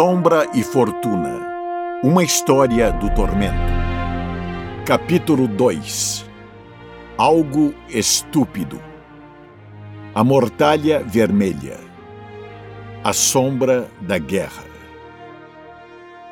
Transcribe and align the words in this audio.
Sombra 0.00 0.48
e 0.54 0.62
Fortuna 0.62 2.00
Uma 2.02 2.24
história 2.24 2.90
do 2.90 3.14
tormento. 3.14 3.70
Capítulo 4.86 5.46
2 5.46 6.24
Algo 7.18 7.74
estúpido. 7.86 8.80
A 10.14 10.24
mortalha 10.24 11.04
vermelha. 11.04 11.76
A 13.04 13.12
sombra 13.12 13.90
da 14.00 14.16
guerra. 14.16 14.64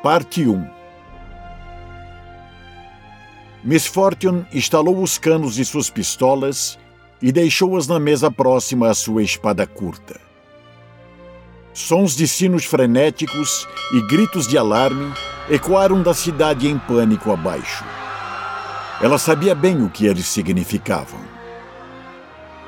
Parte 0.01 0.47
1 0.47 0.67
Miss 3.63 3.85
Fortune 3.85 4.47
instalou 4.51 4.99
os 4.99 5.19
canos 5.19 5.53
de 5.53 5.63
suas 5.63 5.91
pistolas 5.91 6.79
e 7.21 7.31
deixou-as 7.31 7.87
na 7.87 7.99
mesa 7.99 8.31
próxima 8.31 8.89
à 8.89 8.95
sua 8.95 9.21
espada 9.21 9.67
curta. 9.67 10.28
Sons 11.73 12.15
de 12.15 12.27
sinos 12.27 12.65
frenéticos 12.65 13.67
e 13.93 14.01
gritos 14.07 14.47
de 14.47 14.57
alarme 14.57 15.13
ecoaram 15.49 16.01
da 16.01 16.13
cidade 16.13 16.67
em 16.67 16.77
pânico 16.77 17.31
abaixo. 17.31 17.83
Ela 19.01 19.17
sabia 19.17 19.55
bem 19.55 19.83
o 19.83 19.89
que 19.89 20.05
eles 20.05 20.25
significavam. 20.25 21.19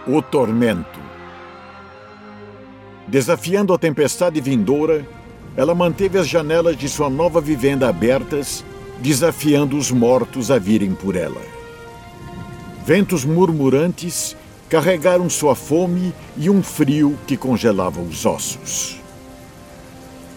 O 0.07 0.21
tormento. 0.21 0.99
Desafiando 3.07 3.73
a 3.73 3.77
tempestade 3.77 4.39
vindoura, 4.39 5.05
ela 5.57 5.75
manteve 5.75 6.17
as 6.17 6.27
janelas 6.27 6.77
de 6.77 6.87
sua 6.87 7.09
nova 7.09 7.41
vivenda 7.41 7.89
abertas, 7.89 8.63
desafiando 8.99 9.77
os 9.77 9.91
mortos 9.91 10.49
a 10.49 10.57
virem 10.57 10.93
por 10.93 11.15
ela. 11.15 11.41
Ventos 12.85 13.25
murmurantes 13.25 14.37
carregaram 14.71 15.29
sua 15.29 15.53
fome 15.53 16.13
e 16.37 16.49
um 16.49 16.63
frio 16.63 17.19
que 17.27 17.35
congelava 17.35 17.99
os 17.99 18.25
ossos. 18.25 19.01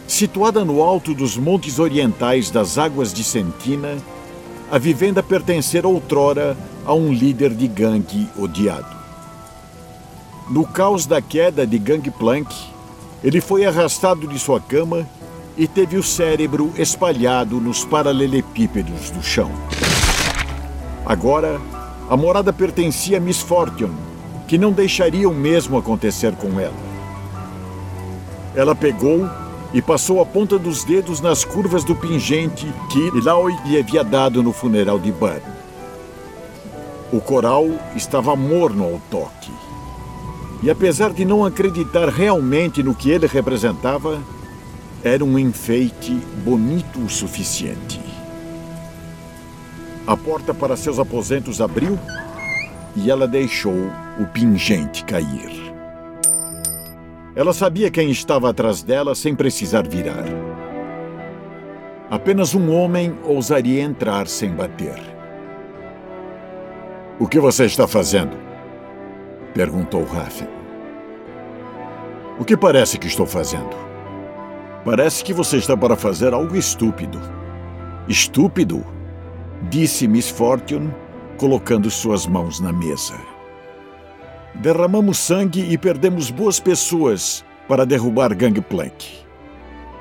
Situada 0.09 0.65
no 0.65 0.83
alto 0.83 1.15
dos 1.15 1.37
montes 1.37 1.79
orientais 1.79 2.51
das 2.51 2.77
águas 2.77 3.15
de 3.15 3.23
Sentina, 3.23 3.97
a 4.73 4.77
vivenda 4.77 5.23
pertencera 5.23 5.87
outrora 5.87 6.57
a 6.85 6.93
um 6.93 7.13
líder 7.13 7.55
de 7.55 7.69
gangue 7.69 8.29
odiado. 8.37 8.93
No 10.51 10.67
caos 10.67 11.07
da 11.07 11.23
queda 11.23 11.65
de 11.65 11.79
Gangplank, 11.79 12.53
ele 13.23 13.41
foi 13.41 13.65
arrastado 13.65 14.27
de 14.27 14.37
sua 14.41 14.59
cama 14.59 15.09
e 15.57 15.69
teve 15.69 15.97
o 15.97 16.03
cérebro 16.03 16.73
espalhado 16.77 17.61
nos 17.61 17.85
paralelepípedos 17.85 19.11
do 19.11 19.23
chão. 19.23 19.53
Agora, 21.07 21.61
a 22.11 22.17
morada 22.17 22.53
pertencia 22.53 23.19
a 23.19 23.21
Miss 23.21 23.41
Fortune, 23.41 24.14
que 24.55 24.59
não 24.59 24.71
deixaria 24.71 25.29
o 25.29 25.35
mesmo 25.35 25.77
acontecer 25.77 26.33
com 26.37 26.61
ela. 26.61 26.77
Ela 28.55 28.73
pegou 28.73 29.29
e 29.73 29.83
passou 29.83 30.23
a 30.23 30.25
ponta 30.25 30.57
dos 30.57 30.85
dedos 30.85 31.21
nas 31.21 31.45
curvas 31.45 31.83
do 31.83 31.97
pingente 31.97 32.73
que 32.89 33.19
Ilaoi 33.19 33.53
lhe 33.67 33.77
havia 33.77 34.05
dado 34.05 34.45
no 34.45 34.53
funeral 34.53 34.97
de 34.97 35.11
Bud. 35.11 35.43
O 37.13 37.21
coral 37.21 37.67
estava 37.97 38.37
morno 38.37 38.85
ao 38.85 39.01
toque. 39.11 39.51
E 40.63 40.71
apesar 40.71 41.13
de 41.13 41.25
não 41.25 41.45
acreditar 41.45 42.09
realmente 42.09 42.81
no 42.81 42.95
que 42.95 43.11
ele 43.11 43.27
representava, 43.27 44.23
era 45.03 45.25
um 45.25 45.37
enfeite 45.37 46.13
bonito 46.45 47.01
o 47.01 47.11
suficiente. 47.11 48.01
A 50.07 50.17
porta 50.17 50.55
para 50.55 50.77
seus 50.77 51.01
aposentos 51.01 51.61
abriu 51.61 51.99
e 52.95 53.11
ela 53.11 53.27
deixou 53.27 54.04
o 54.19 54.27
pingente 54.27 55.05
cair. 55.05 55.51
Ela 57.35 57.53
sabia 57.53 57.91
quem 57.91 58.11
estava 58.11 58.51
atrás 58.51 58.83
dela 58.83 59.15
sem 59.15 59.35
precisar 59.35 59.89
virar. 59.89 60.25
Apenas 62.09 62.55
um 62.55 62.73
homem 62.73 63.17
ousaria 63.25 63.83
entrar 63.83 64.29
sem 64.29 64.51
bater. 64.51 65.01
O 67.19 67.27
que 67.27 67.41
você 67.41 67.65
está 67.65 67.89
fazendo? 67.89 68.37
perguntou 69.53 70.05
Raffen. 70.05 70.49
O 72.39 72.45
que 72.45 72.57
parece 72.57 72.99
que 72.99 73.07
estou 73.07 73.27
fazendo? 73.27 73.75
Parece 74.85 75.25
que 75.25 75.33
você 75.33 75.57
está 75.57 75.77
para 75.77 75.97
fazer 75.97 76.33
algo 76.33 76.57
estúpido. 76.57 77.21
Estúpido? 78.09 78.85
disse 79.71 80.07
Miss 80.07 80.29
Fortune, 80.29 80.93
colocando 81.37 81.91
suas 81.91 82.27
mãos 82.27 82.61
na 82.61 82.73
mesa. 82.73 83.34
Derramamos 84.55 85.19
sangue 85.19 85.61
e 85.73 85.77
perdemos 85.77 86.31
boas 86.31 86.61
pessoas 86.61 87.45
para 87.69 87.85
derrubar 87.85 88.35
Gangplank. 88.35 89.25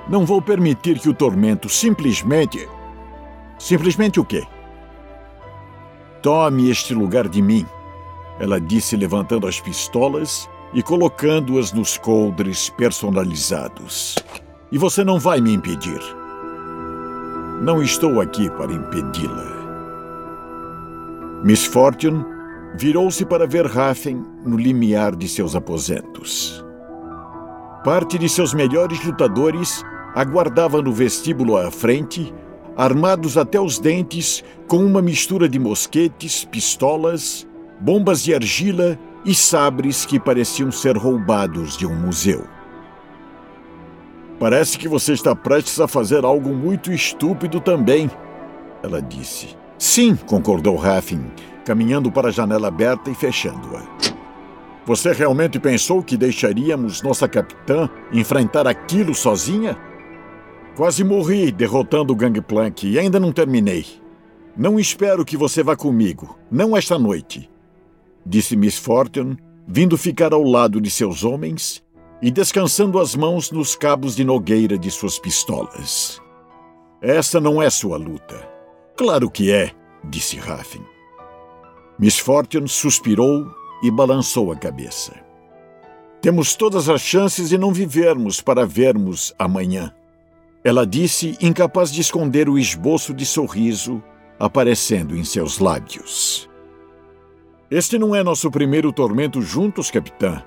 Não 0.07 0.25
vou 0.25 0.41
permitir 0.41 0.99
que 0.99 1.09
o 1.09 1.13
tormento 1.13 1.69
simplesmente. 1.69 2.67
Simplesmente 3.57 4.19
o 4.19 4.25
quê? 4.25 4.43
Tome 6.21 6.69
este 6.69 6.93
lugar 6.93 7.27
de 7.27 7.41
mim, 7.41 7.65
ela 8.39 8.59
disse 8.59 8.95
levantando 8.95 9.47
as 9.47 9.59
pistolas 9.59 10.49
e 10.73 10.81
colocando-as 10.81 11.71
nos 11.71 11.97
coldres 11.97 12.69
personalizados. 12.69 14.15
E 14.71 14.77
você 14.77 15.03
não 15.03 15.19
vai 15.19 15.39
me 15.39 15.53
impedir. 15.53 15.99
Não 17.61 17.81
estou 17.81 18.19
aqui 18.19 18.49
para 18.49 18.73
impedi-la. 18.73 19.63
Miss 21.43 21.65
Fortune 21.65 22.32
virou-se 22.75 23.25
para 23.25 23.45
ver 23.45 23.65
Raffen 23.65 24.23
no 24.45 24.57
limiar 24.57 25.15
de 25.15 25.27
seus 25.27 25.55
aposentos. 25.55 26.63
Parte 27.83 28.17
de 28.17 28.29
seus 28.29 28.53
melhores 28.53 29.03
lutadores 29.03 29.83
aguardava 30.15 30.81
no 30.81 30.91
vestíbulo 30.91 31.57
à 31.57 31.69
frente, 31.69 32.33
armados 32.77 33.37
até 33.37 33.59
os 33.59 33.79
dentes 33.79 34.43
com 34.67 34.77
uma 34.77 35.01
mistura 35.01 35.49
de 35.49 35.59
mosquetes, 35.59 36.45
pistolas, 36.45 37.47
bombas 37.79 38.23
de 38.23 38.33
argila 38.33 38.97
e 39.25 39.35
sabres 39.35 40.05
que 40.05 40.19
pareciam 40.19 40.71
ser 40.71 40.97
roubados 40.97 41.77
de 41.77 41.85
um 41.85 41.95
museu. 41.95 42.45
Parece 44.39 44.77
que 44.77 44.87
você 44.87 45.13
está 45.13 45.35
prestes 45.35 45.79
a 45.79 45.87
fazer 45.87 46.25
algo 46.25 46.53
muito 46.53 46.91
estúpido 46.91 47.59
também, 47.59 48.09
ela 48.81 49.01
disse. 49.01 49.55
Sim, 49.77 50.15
concordou 50.15 50.75
Raffin, 50.75 51.25
caminhando 51.63 52.11
para 52.11 52.29
a 52.29 52.31
janela 52.31 52.67
aberta 52.67 53.09
e 53.09 53.15
fechando-a. 53.15 53.81
Você 54.85 55.13
realmente 55.13 55.59
pensou 55.59 56.03
que 56.03 56.17
deixaríamos 56.17 57.01
nossa 57.01 57.27
capitã 57.27 57.89
enfrentar 58.11 58.67
aquilo 58.67 59.15
sozinha? 59.15 59.77
Quase 60.75 61.03
morri 61.03 61.51
derrotando 61.51 62.11
o 62.11 62.15
Gangplank 62.15 62.85
e 62.87 62.99
ainda 62.99 63.19
não 63.19 63.31
terminei. 63.31 63.85
Não 64.57 64.79
espero 64.79 65.23
que 65.23 65.37
você 65.37 65.63
vá 65.63 65.75
comigo, 65.75 66.37
não 66.51 66.75
esta 66.75 66.99
noite, 66.99 67.49
disse 68.25 68.55
Miss 68.55 68.77
Fortune, 68.77 69.37
vindo 69.67 69.97
ficar 69.97 70.33
ao 70.33 70.43
lado 70.43 70.79
de 70.79 70.91
seus 70.91 71.23
homens 71.23 71.83
e 72.21 72.29
descansando 72.29 72.99
as 72.99 73.15
mãos 73.15 73.51
nos 73.51 73.75
cabos 73.75 74.15
de 74.15 74.23
nogueira 74.23 74.77
de 74.77 74.91
suas 74.91 75.17
pistolas. 75.17 76.21
Essa 77.01 77.39
não 77.39 77.61
é 77.61 77.69
sua 77.69 77.97
luta. 77.97 78.47
Claro 78.95 79.29
que 79.29 79.51
é, 79.51 79.71
disse 80.03 80.37
Raffin. 80.37 80.92
Miss 81.97 82.17
Fortune 82.17 82.67
suspirou 82.67 83.45
e 83.83 83.91
balançou 83.91 84.51
a 84.51 84.55
cabeça. 84.55 85.13
Temos 86.21 86.55
todas 86.55 86.89
as 86.89 87.01
chances 87.01 87.49
de 87.49 87.57
não 87.57 87.73
vivermos 87.73 88.41
para 88.41 88.65
vermos 88.65 89.33
amanhã. 89.37 89.93
Ela 90.63 90.87
disse, 90.87 91.37
incapaz 91.41 91.91
de 91.91 91.99
esconder 92.01 92.47
o 92.47 92.57
esboço 92.57 93.13
de 93.13 93.25
sorriso 93.25 94.01
aparecendo 94.39 95.15
em 95.15 95.23
seus 95.23 95.59
lábios. 95.59 96.49
Este 97.69 97.97
não 97.97 98.15
é 98.15 98.23
nosso 98.23 98.49
primeiro 98.49 98.91
tormento 98.91 99.41
juntos, 99.41 99.91
capitã, 99.91 100.43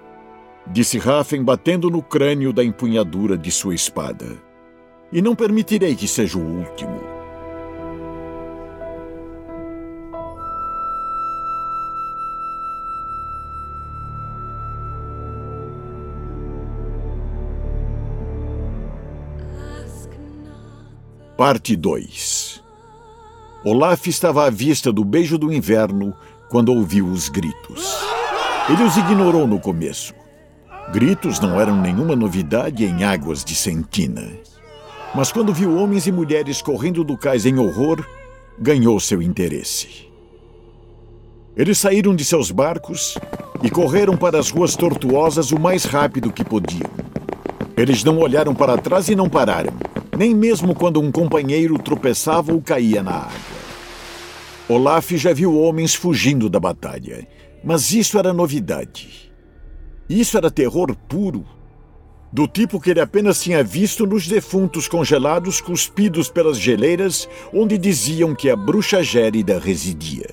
disse 0.67 0.99
Raffen, 0.99 1.43
batendo 1.43 1.91
no 1.91 2.03
crânio 2.03 2.53
da 2.53 2.65
empunhadura 2.65 3.37
de 3.37 3.51
sua 3.51 3.75
espada. 3.75 4.27
E 5.13 5.23
não 5.23 5.35
permitirei 5.35 5.95
que 5.95 6.09
seja 6.09 6.39
o 6.39 6.43
último. 6.43 7.16
Parte 21.37 21.77
2 21.77 22.63
Olaf 23.63 24.07
estava 24.07 24.47
à 24.47 24.49
vista 24.49 24.91
do 24.91 25.05
beijo 25.05 25.37
do 25.37 25.53
inverno 25.53 26.15
quando 26.49 26.73
ouviu 26.73 27.05
os 27.07 27.29
gritos. 27.29 27.95
Ele 28.71 28.83
os 28.83 28.97
ignorou 28.97 29.47
no 29.47 29.61
começo. 29.61 30.15
Gritos 30.95 31.39
não 31.39 31.61
eram 31.61 31.79
nenhuma 31.79 32.17
novidade 32.17 32.87
em 32.87 33.05
águas 33.05 33.45
de 33.45 33.55
Sentina. 33.55 34.27
Mas 35.15 35.31
quando 35.31 35.53
viu 35.53 35.77
homens 35.77 36.07
e 36.07 36.13
mulheres 36.13 36.63
correndo 36.63 37.05
do 37.05 37.19
cais 37.19 37.45
em 37.45 37.59
horror, 37.59 38.03
ganhou 38.59 38.99
seu 38.99 39.21
interesse. 39.21 40.11
Eles 41.55 41.77
saíram 41.77 42.17
de 42.17 42.25
seus 42.25 42.51
barcos 42.51 43.19
e 43.63 43.69
correram 43.69 44.17
para 44.17 44.39
as 44.39 44.49
ruas 44.49 44.75
tortuosas 44.75 45.53
o 45.53 45.61
mais 45.61 45.85
rápido 45.85 46.33
que 46.33 46.43
podiam. 46.43 46.91
Eles 47.77 48.03
não 48.03 48.17
olharam 48.21 48.55
para 48.55 48.79
trás 48.79 49.11
e 49.11 49.15
não 49.15 49.29
pararam 49.29 49.75
nem 50.17 50.35
mesmo 50.35 50.75
quando 50.75 51.01
um 51.01 51.13
companheiro 51.13 51.79
tropeçava 51.79 52.53
ou 52.53 52.61
caía 52.61 53.03
na 53.03 53.17
água. 53.17 53.67
Olaf 54.69 55.13
já 55.13 55.33
viu 55.33 55.57
homens 55.57 55.95
fugindo 55.95 56.49
da 56.49 56.59
batalha, 56.59 57.27
mas 57.63 57.93
isso 57.93 58.19
era 58.19 58.33
novidade. 58.33 59.31
Isso 60.09 60.37
era 60.37 60.51
terror 60.51 60.95
puro, 61.09 61.45
do 62.33 62.47
tipo 62.47 62.81
que 62.81 62.91
ele 62.91 63.01
apenas 63.01 63.41
tinha 63.41 63.63
visto 63.63 64.07
nos 64.07 64.27
defuntos 64.27 64.89
congelados 64.89 65.61
cuspidos 65.61 66.29
pelas 66.29 66.59
geleiras 66.59 67.29
onde 67.53 67.79
diziam 67.79 68.35
que 68.35 68.51
a 68.51 68.57
bruxa 68.57 69.03
gérida 69.03 69.59
residia. 69.59 70.29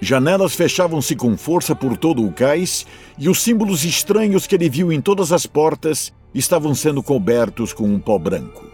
Janelas 0.00 0.54
fechavam-se 0.54 1.14
com 1.14 1.36
força 1.36 1.74
por 1.74 1.96
todo 1.96 2.26
o 2.26 2.32
cais 2.32 2.86
e 3.18 3.28
os 3.28 3.40
símbolos 3.40 3.84
estranhos 3.84 4.46
que 4.46 4.54
ele 4.54 4.68
viu 4.68 4.92
em 4.92 5.00
todas 5.00 5.32
as 5.32 5.46
portas 5.46 6.12
estavam 6.34 6.74
sendo 6.74 7.02
cobertos 7.02 7.72
com 7.72 7.84
um 7.84 7.98
pó 7.98 8.18
branco. 8.18 8.72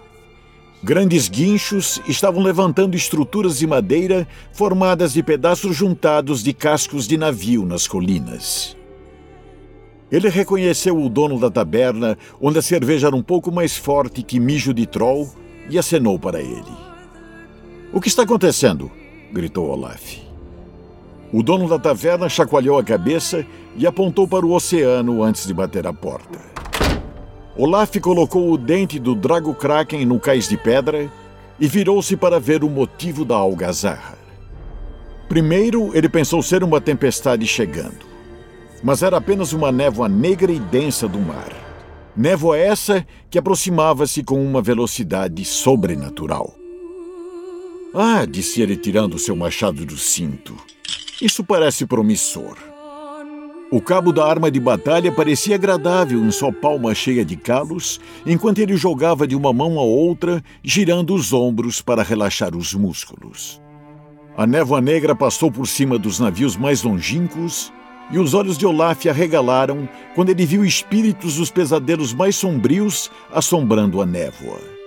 Grandes 0.82 1.28
guinchos 1.28 2.00
estavam 2.06 2.43
levantando 2.43 2.96
estruturas 2.96 3.58
de 3.58 3.66
madeira 3.66 4.28
formadas 4.52 5.12
de 5.12 5.22
pedaços 5.22 5.75
juntados 5.75 6.43
de 6.43 6.52
cascos 6.52 7.08
de 7.08 7.16
navio 7.16 7.66
nas 7.66 7.88
colinas. 7.88 8.76
Ele 10.10 10.28
reconheceu 10.28 10.96
o 10.96 11.08
dono 11.08 11.38
da 11.38 11.50
taberna, 11.50 12.16
onde 12.40 12.58
a 12.58 12.62
cerveja 12.62 13.08
era 13.08 13.16
um 13.16 13.22
pouco 13.22 13.52
mais 13.52 13.76
forte 13.76 14.22
que 14.22 14.40
mijo 14.40 14.72
de 14.72 14.87
troll, 14.87 15.28
e 15.69 15.78
acenou 15.78 16.19
para 16.19 16.40
ele. 16.40 16.72
O 17.93 18.00
que 18.00 18.08
está 18.08 18.22
acontecendo? 18.22 18.90
gritou 19.32 19.69
Olaf. 19.69 20.16
O 21.31 21.43
dono 21.43 21.69
da 21.69 21.78
taverna 21.78 22.28
chacoalhou 22.28 22.78
a 22.78 22.84
cabeça 22.84 23.44
e 23.76 23.87
apontou 23.87 24.26
para 24.26 24.46
o 24.46 24.52
oceano 24.52 25.22
antes 25.22 25.46
de 25.46 25.52
bater 25.52 25.87
a 25.87 25.93
porta. 25.93 26.38
Olaf 27.58 27.94
colocou 28.00 28.50
o 28.50 28.56
dente 28.56 28.99
do 28.99 29.14
Drago 29.14 29.52
Kraken 29.52 30.06
no 30.06 30.19
cais 30.19 30.49
de 30.49 30.56
pedra 30.56 31.10
e 31.60 31.66
virou-se 31.66 32.16
para 32.16 32.40
ver 32.40 32.64
o 32.64 32.70
motivo 32.70 33.25
da 33.25 33.34
algazarra. 33.34 34.16
Primeiro, 35.28 35.90
ele 35.94 36.08
pensou 36.08 36.43
ser 36.43 36.64
uma 36.64 36.81
tempestade 36.81 37.46
chegando 37.46 38.08
mas 38.82 39.02
era 39.02 39.16
apenas 39.16 39.52
uma 39.52 39.72
névoa 39.72 40.08
negra 40.08 40.52
e 40.52 40.58
densa 40.58 41.08
do 41.08 41.19
mar. 41.19 41.52
Névoa 42.16 42.58
essa 42.58 43.06
que 43.31 43.38
aproximava-se 43.38 44.22
com 44.22 44.44
uma 44.44 44.60
velocidade 44.60 45.44
sobrenatural. 45.44 46.55
Ah, 47.94 48.25
disse 48.25 48.60
ele 48.60 48.76
tirando 48.76 49.19
seu 49.19 49.34
machado 49.34 49.84
do 49.84 49.96
cinto. 49.96 50.56
Isso 51.20 51.43
parece 51.44 51.87
promissor. 51.87 52.56
O 53.70 53.82
cabo 53.82 54.15
da 54.15 54.26
arma 54.26 54.50
de 54.50 54.59
batalha 54.59 55.12
parecia 55.12 55.55
agradável 55.55 56.25
em 56.25 56.31
sua 56.31 56.50
palma 56.50 56.94
cheia 56.94 57.23
de 57.23 57.37
calos, 57.37 58.00
enquanto 58.25 58.61
ele 58.61 58.79
jogava 58.79 59.26
de 59.26 59.37
uma 59.37 59.53
mão 59.53 59.79
a 59.79 59.82
outra, 59.82 60.43
girando 60.62 61.15
os 61.15 61.35
ombros 61.35 61.82
para 61.82 62.03
relaxar 62.03 62.56
os 62.56 62.73
músculos. 62.73 63.61
A 64.35 64.47
névoa 64.47 64.81
negra 64.81 65.15
passou 65.15 65.53
por 65.53 65.67
cima 65.67 65.99
dos 65.99 66.19
navios 66.19 66.56
mais 66.56 66.82
longínquos 66.82 67.70
e 68.11 68.19
os 68.19 68.32
olhos 68.32 68.56
de 68.56 68.65
Olaf 68.65 69.06
arregalaram 69.06 69.87
quando 70.15 70.31
ele 70.31 70.47
viu 70.47 70.65
espíritos 70.65 71.37
dos 71.37 71.50
pesadelos 71.50 72.15
mais 72.15 72.37
sombrios 72.37 73.11
assombrando 73.31 74.00
a 74.00 74.06
névoa. 74.06 74.78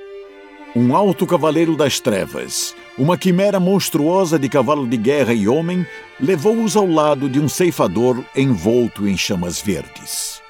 Um 0.73 0.95
alto 0.95 1.27
cavaleiro 1.27 1.75
das 1.75 1.99
trevas, 1.99 2.73
uma 2.97 3.17
quimera 3.17 3.59
monstruosa 3.59 4.39
de 4.39 4.47
cavalo 4.47 4.87
de 4.87 4.95
guerra 4.95 5.33
e 5.33 5.45
homem, 5.45 5.85
levou-os 6.17 6.77
ao 6.77 6.85
lado 6.85 7.27
de 7.27 7.41
um 7.41 7.49
ceifador 7.49 8.23
envolto 8.33 9.05
em 9.05 9.17
chamas 9.17 9.61
verdes. 9.61 10.41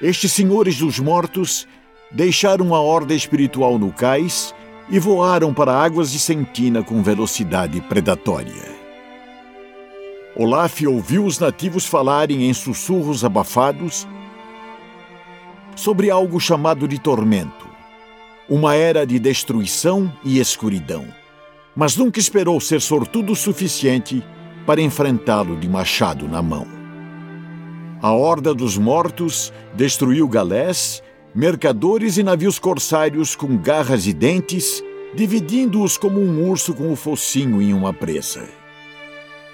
Estes 0.00 0.30
senhores 0.30 0.78
dos 0.78 1.00
mortos 1.00 1.66
deixaram 2.12 2.72
a 2.76 2.80
horda 2.80 3.12
espiritual 3.12 3.76
no 3.76 3.90
cais 3.90 4.54
e 4.88 5.00
voaram 5.00 5.52
para 5.52 5.72
águas 5.72 6.12
de 6.12 6.20
Sentina 6.20 6.84
com 6.84 7.02
velocidade 7.02 7.80
predatória. 7.80 8.72
Olaf 10.36 10.80
ouviu 10.86 11.24
os 11.24 11.40
nativos 11.40 11.84
falarem 11.84 12.48
em 12.48 12.54
sussurros 12.54 13.24
abafados 13.24 14.06
sobre 15.74 16.08
algo 16.08 16.38
chamado 16.38 16.86
de 16.86 17.00
tormento, 17.00 17.63
uma 18.48 18.74
era 18.74 19.06
de 19.06 19.18
destruição 19.18 20.12
e 20.24 20.38
escuridão. 20.38 21.06
Mas 21.74 21.96
nunca 21.96 22.20
esperou 22.20 22.60
ser 22.60 22.80
sortudo 22.80 23.32
o 23.32 23.36
suficiente 23.36 24.22
para 24.66 24.80
enfrentá-lo 24.80 25.56
de 25.56 25.68
machado 25.68 26.28
na 26.28 26.42
mão. 26.42 26.66
A 28.00 28.12
Horda 28.12 28.54
dos 28.54 28.76
Mortos 28.76 29.52
destruiu 29.74 30.28
galés, 30.28 31.02
mercadores 31.34 32.18
e 32.18 32.22
navios 32.22 32.58
corsários 32.58 33.34
com 33.34 33.56
garras 33.56 34.06
e 34.06 34.12
dentes, 34.12 34.82
dividindo-os 35.14 35.96
como 35.96 36.20
um 36.20 36.48
urso 36.48 36.74
com 36.74 36.92
o 36.92 36.96
focinho 36.96 37.62
em 37.62 37.72
uma 37.72 37.92
presa. 37.92 38.46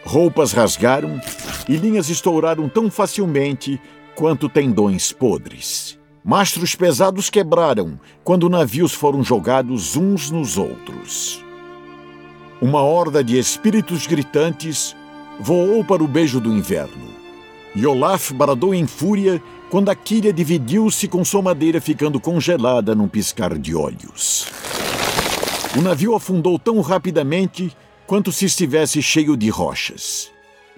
Roupas 0.05 0.53
rasgaram 0.53 1.21
e 1.69 1.77
linhas 1.77 2.09
estouraram 2.09 2.69
tão 2.69 2.91
facilmente 2.91 3.81
quanto 4.15 4.49
tendões 4.49 5.13
podres. 5.13 6.00
Mastros 6.31 6.77
pesados 6.77 7.29
quebraram 7.29 7.99
quando 8.23 8.49
navios 8.49 8.93
foram 8.93 9.21
jogados 9.21 9.97
uns 9.97 10.31
nos 10.31 10.57
outros. 10.57 11.45
Uma 12.63 12.83
horda 12.83 13.25
de 13.25 13.37
espíritos 13.37 14.07
gritantes 14.07 14.95
voou 15.41 15.85
para 15.85 16.05
o 16.05 16.07
beijo 16.07 16.41
do 16.41 16.53
inverno. 16.53 17.11
E 17.75 17.85
Olaf 17.85 18.31
bradou 18.31 18.73
em 18.73 18.87
fúria 18.87 19.43
quando 19.71 19.89
a 19.89 19.95
quilha 19.97 20.33
dividiu-se 20.33 21.09
com 21.09 21.25
sua 21.25 21.43
madeira 21.43 21.81
ficando 21.81 22.21
congelada 22.21 22.95
num 22.95 23.09
piscar 23.09 23.59
de 23.59 23.75
olhos. 23.75 24.47
O 25.77 25.83
navio 25.83 26.15
afundou 26.15 26.61
tão 26.61 26.81
rapidamente 26.81 27.77
quanto 28.07 28.31
se 28.31 28.45
estivesse 28.45 29.03
cheio 29.03 29.37
de 29.37 29.49
rochas. 29.49 30.31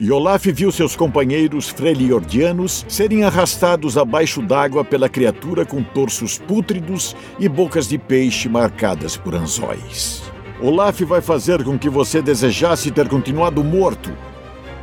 E 0.02 0.10
Olaf 0.10 0.46
viu 0.46 0.72
seus 0.72 0.96
companheiros 0.96 1.68
freliordianos 1.68 2.84
serem 2.88 3.22
arrastados 3.22 3.96
abaixo 3.96 4.42
d'água 4.42 4.84
pela 4.84 5.08
criatura 5.08 5.64
com 5.64 5.80
torsos 5.80 6.38
pútridos 6.38 7.14
e 7.38 7.48
bocas 7.48 7.86
de 7.86 7.96
peixe 7.98 8.48
marcadas 8.48 9.16
por 9.16 9.32
anzóis. 9.32 10.20
Olaf 10.60 11.02
vai 11.02 11.20
fazer 11.20 11.62
com 11.62 11.78
que 11.78 11.88
você 11.88 12.20
desejasse 12.20 12.90
ter 12.90 13.08
continuado 13.08 13.62
morto, 13.62 14.12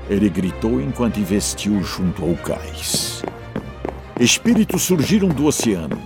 ele 0.10 0.30
gritou 0.30 0.80
enquanto 0.80 1.20
investiu 1.20 1.84
junto 1.84 2.24
ao 2.24 2.34
cais. 2.36 3.22
Espíritos 4.18 4.84
surgiram 4.84 5.28
do 5.28 5.48
oceano, 5.48 6.02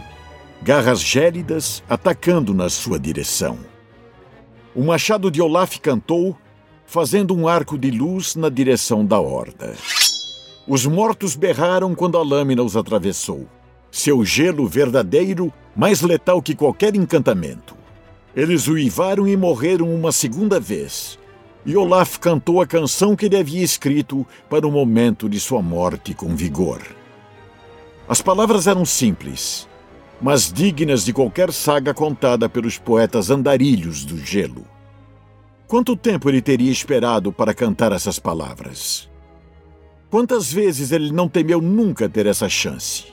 garras 0.59 0.99
gélidas 0.99 1.83
atacando 1.87 2.51
na 2.51 2.67
sua 2.67 2.97
direção. 2.99 3.59
O 4.73 4.83
machado 4.83 5.29
de 5.29 5.39
Olaf 5.39 5.77
cantou, 5.77 6.35
fazendo 6.85 7.35
um 7.35 7.47
arco 7.47 7.77
de 7.77 7.91
luz 7.91 8.35
na 8.35 8.49
direção 8.49 9.05
da 9.05 9.19
horda. 9.19 9.73
Os 10.67 10.85
mortos 10.85 11.35
berraram 11.35 11.93
quando 11.93 12.17
a 12.17 12.23
lâmina 12.23 12.63
os 12.63 12.77
atravessou. 12.77 13.47
Seu 13.91 14.23
gelo 14.23 14.67
verdadeiro, 14.67 15.51
mais 15.75 16.01
letal 16.01 16.41
que 16.41 16.55
qualquer 16.55 16.95
encantamento. 16.95 17.75
Eles 18.35 18.67
uivaram 18.67 19.27
e 19.27 19.35
morreram 19.35 19.93
uma 19.93 20.11
segunda 20.11 20.59
vez. 20.59 21.19
E 21.65 21.77
Olaf 21.77 22.17
cantou 22.17 22.61
a 22.61 22.67
canção 22.67 23.15
que 23.15 23.25
ele 23.25 23.37
havia 23.37 23.63
escrito 23.63 24.25
para 24.49 24.67
o 24.67 24.71
momento 24.71 25.29
de 25.29 25.39
sua 25.39 25.61
morte 25.61 26.13
com 26.13 26.35
vigor. 26.35 26.81
As 28.07 28.21
palavras 28.21 28.67
eram 28.67 28.85
simples, 28.85 29.67
mas 30.21 30.51
dignas 30.51 31.05
de 31.05 31.13
qualquer 31.13 31.51
saga 31.53 31.93
contada 31.93 32.49
pelos 32.49 32.77
poetas 32.77 33.29
andarilhos 33.29 34.03
do 34.03 34.17
gelo. 34.17 34.65
Quanto 35.73 35.95
tempo 35.95 36.29
ele 36.29 36.39
teria 36.39 36.71
esperado 36.71 37.33
para 37.33 37.51
cantar 37.51 37.91
essas 37.93 38.19
palavras? 38.19 39.09
Quantas 40.07 40.53
vezes 40.53 40.91
ele 40.91 41.11
não 41.11 41.27
temeu 41.27 41.59
nunca 41.59 42.07
ter 42.07 42.27
essa 42.27 42.47
chance? 42.47 43.05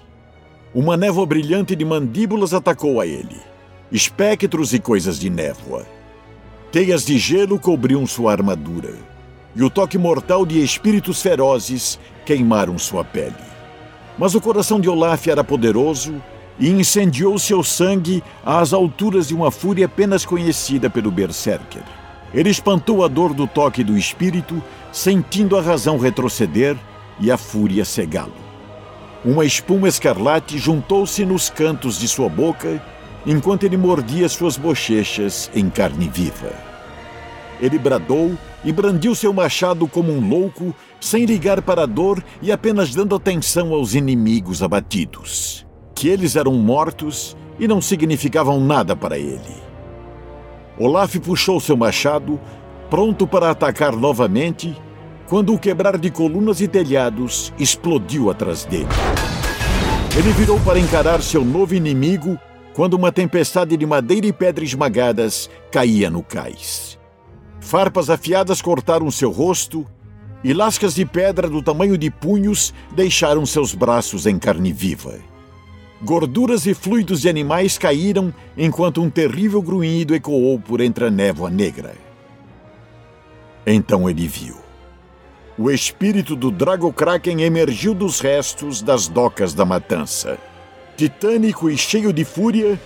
Uma 0.75 0.95
névoa 0.95 1.25
brilhante 1.25 1.75
de 1.75 1.87
mandíbulas 1.87 2.53
atacou 2.53 3.01
a 3.01 3.07
ele. 3.07 3.41
Espectros 3.91 4.75
e 4.75 4.79
coisas 4.79 5.19
de 5.19 5.31
névoa. 5.31 5.87
Teias 6.71 7.07
de 7.07 7.17
gelo 7.17 7.59
cobriam 7.59 8.07
sua 8.07 8.33
armadura. 8.33 8.93
E 9.57 9.63
o 9.63 9.71
toque 9.71 9.97
mortal 9.97 10.45
de 10.45 10.63
espíritos 10.63 11.23
ferozes 11.23 11.99
queimaram 12.27 12.79
sua 12.79 13.03
pele. 13.03 13.33
Mas 14.19 14.35
o 14.35 14.41
coração 14.41 14.79
de 14.79 14.87
Olaf 14.91 15.29
era 15.29 15.43
poderoso 15.43 16.23
e 16.59 16.69
incendiou 16.69 17.39
seu 17.39 17.65
sangue 17.65 18.23
às 18.45 18.75
alturas 18.75 19.29
de 19.29 19.35
uma 19.35 19.51
fúria 19.51 19.87
apenas 19.87 20.27
conhecida 20.27 20.91
pelo 20.91 21.11
Berserker. 21.11 22.00
Ele 22.33 22.51
espantou 22.51 23.05
a 23.05 23.09
dor 23.09 23.35
do 23.35 23.47
toque 23.47 23.83
do 23.83 23.97
espírito, 23.97 24.63
sentindo 24.93 25.57
a 25.57 25.61
razão 25.61 25.99
retroceder 25.99 26.77
e 27.19 27.31
a 27.31 27.37
fúria 27.37 27.85
cegá-lo. 27.85 28.33
Uma 29.25 29.45
espuma 29.45 29.89
escarlate 29.89 30.59
juntou-se 30.59 31.25
nos 31.25 31.51
cantos 31.51 31.99
de 31.99 32.09
sua 32.09 32.29
boca 32.29 32.83
enquanto 33.27 33.65
ele 33.65 33.77
mordia 33.77 34.29
suas 34.29 34.57
bochechas 34.57 35.51
em 35.55 35.69
carne 35.69 36.09
viva. 36.09 36.53
Ele 37.61 37.79
bradou 37.79 38.33
e 38.65 38.73
brandiu 38.73 39.15
seu 39.15 39.33
machado 39.33 39.87
como 39.87 40.11
um 40.11 40.27
louco, 40.27 40.75
sem 40.99 41.27
ligar 41.27 41.61
para 41.61 41.83
a 41.83 41.87
dor 41.87 42.25
e 42.41 42.51
apenas 42.51 42.95
dando 42.95 43.15
atenção 43.15 43.75
aos 43.75 43.95
inimigos 43.95 44.63
abatidos. 44.63 45.67
que 46.01 46.09
eles 46.09 46.35
eram 46.35 46.55
mortos 46.55 47.37
e 47.59 47.69
não 47.69 47.79
significavam 47.79 48.59
nada 48.59 48.97
para 48.97 49.19
ele. 49.19 49.70
Olaf 50.83 51.15
puxou 51.17 51.61
seu 51.61 51.77
machado, 51.77 52.41
pronto 52.89 53.27
para 53.27 53.51
atacar 53.51 53.95
novamente, 53.95 54.75
quando 55.29 55.53
o 55.53 55.59
quebrar 55.59 55.99
de 55.99 56.11
colunas 56.11 56.63
e 56.63 56.67
telhados 56.67 57.53
explodiu 57.59 58.31
atrás 58.31 58.65
dele. 58.65 58.89
Ele 60.17 60.33
virou 60.33 60.59
para 60.61 60.79
encarar 60.79 61.21
seu 61.21 61.45
novo 61.45 61.75
inimigo 61.75 62.39
quando 62.73 62.95
uma 62.95 63.13
tempestade 63.13 63.77
de 63.77 63.85
madeira 63.85 64.27
e 64.27 64.33
pedra 64.33 64.65
esmagadas 64.65 65.51
caía 65.71 66.09
no 66.09 66.23
cais. 66.23 66.99
Farpas 67.61 68.09
afiadas 68.09 68.63
cortaram 68.63 69.11
seu 69.11 69.31
rosto 69.31 69.87
e 70.43 70.55
lascas 70.55 70.95
de 70.95 71.05
pedra 71.05 71.47
do 71.47 71.63
tamanho 71.63 71.99
de 71.99 72.11
punhos 72.11 72.73
deixaram 72.97 73.45
seus 73.45 73.75
braços 73.75 74.25
em 74.25 74.39
carne 74.39 74.73
viva. 74.73 75.19
Gorduras 76.03 76.67
e 76.67 76.75
fluidos 76.75 77.21
de 77.21 77.29
animais 77.29 77.77
caíram 77.77 78.33
enquanto 78.57 79.03
um 79.03 79.11
terrível 79.11 79.61
grunhido 79.61 80.15
ecoou 80.15 80.59
por 80.59 80.81
entre 80.81 81.07
a 81.07 81.11
névoa 81.11 81.51
negra. 81.51 81.95
Então 83.67 84.09
ele 84.09 84.27
viu 84.27 84.71
o 85.61 85.71
espírito 85.71 86.35
do 86.35 86.51
Dragokraken 86.51 87.43
emergiu 87.43 87.93
dos 87.93 88.19
restos 88.19 88.81
das 88.81 89.09
docas 89.09 89.53
da 89.53 89.63
matança. 89.63 90.39
Titânico 90.97 91.69
e 91.69 91.77
cheio 91.77 92.15
de 92.15 92.25
fúria, 92.25 92.81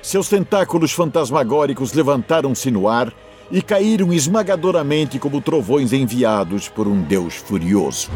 seus 0.00 0.26
tentáculos 0.26 0.92
fantasmagóricos 0.92 1.92
levantaram-se 1.92 2.70
no 2.70 2.88
ar 2.88 3.12
e 3.50 3.60
caíram 3.60 4.14
esmagadoramente 4.14 5.18
como 5.18 5.42
trovões 5.42 5.92
enviados 5.92 6.70
por 6.70 6.88
um 6.88 7.02
deus 7.02 7.34
furioso. 7.34 8.10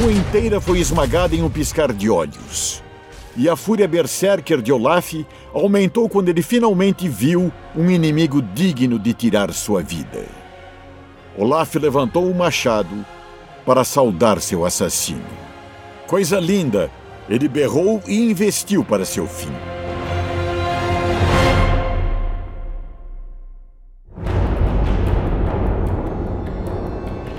Rua 0.00 0.12
inteira 0.12 0.60
foi 0.60 0.78
esmagada 0.78 1.34
em 1.34 1.42
um 1.42 1.50
piscar 1.50 1.92
de 1.92 2.08
olhos 2.08 2.84
e 3.36 3.48
a 3.48 3.56
fúria 3.56 3.88
berserker 3.88 4.62
de 4.62 4.72
Olaf 4.72 5.12
aumentou 5.52 6.08
quando 6.08 6.28
ele 6.28 6.40
finalmente 6.40 7.08
viu 7.08 7.52
um 7.74 7.90
inimigo 7.90 8.40
digno 8.40 8.96
de 8.96 9.12
tirar 9.12 9.52
sua 9.52 9.82
vida. 9.82 10.24
Olaf 11.36 11.74
levantou 11.74 12.30
o 12.30 12.34
machado 12.34 13.04
para 13.66 13.82
saudar 13.82 14.40
seu 14.40 14.64
assassino. 14.64 15.24
Coisa 16.06 16.38
linda! 16.38 16.90
Ele 17.28 17.48
berrou 17.48 18.00
e 18.06 18.30
investiu 18.30 18.84
para 18.84 19.04
seu 19.04 19.26
fim. 19.26 19.52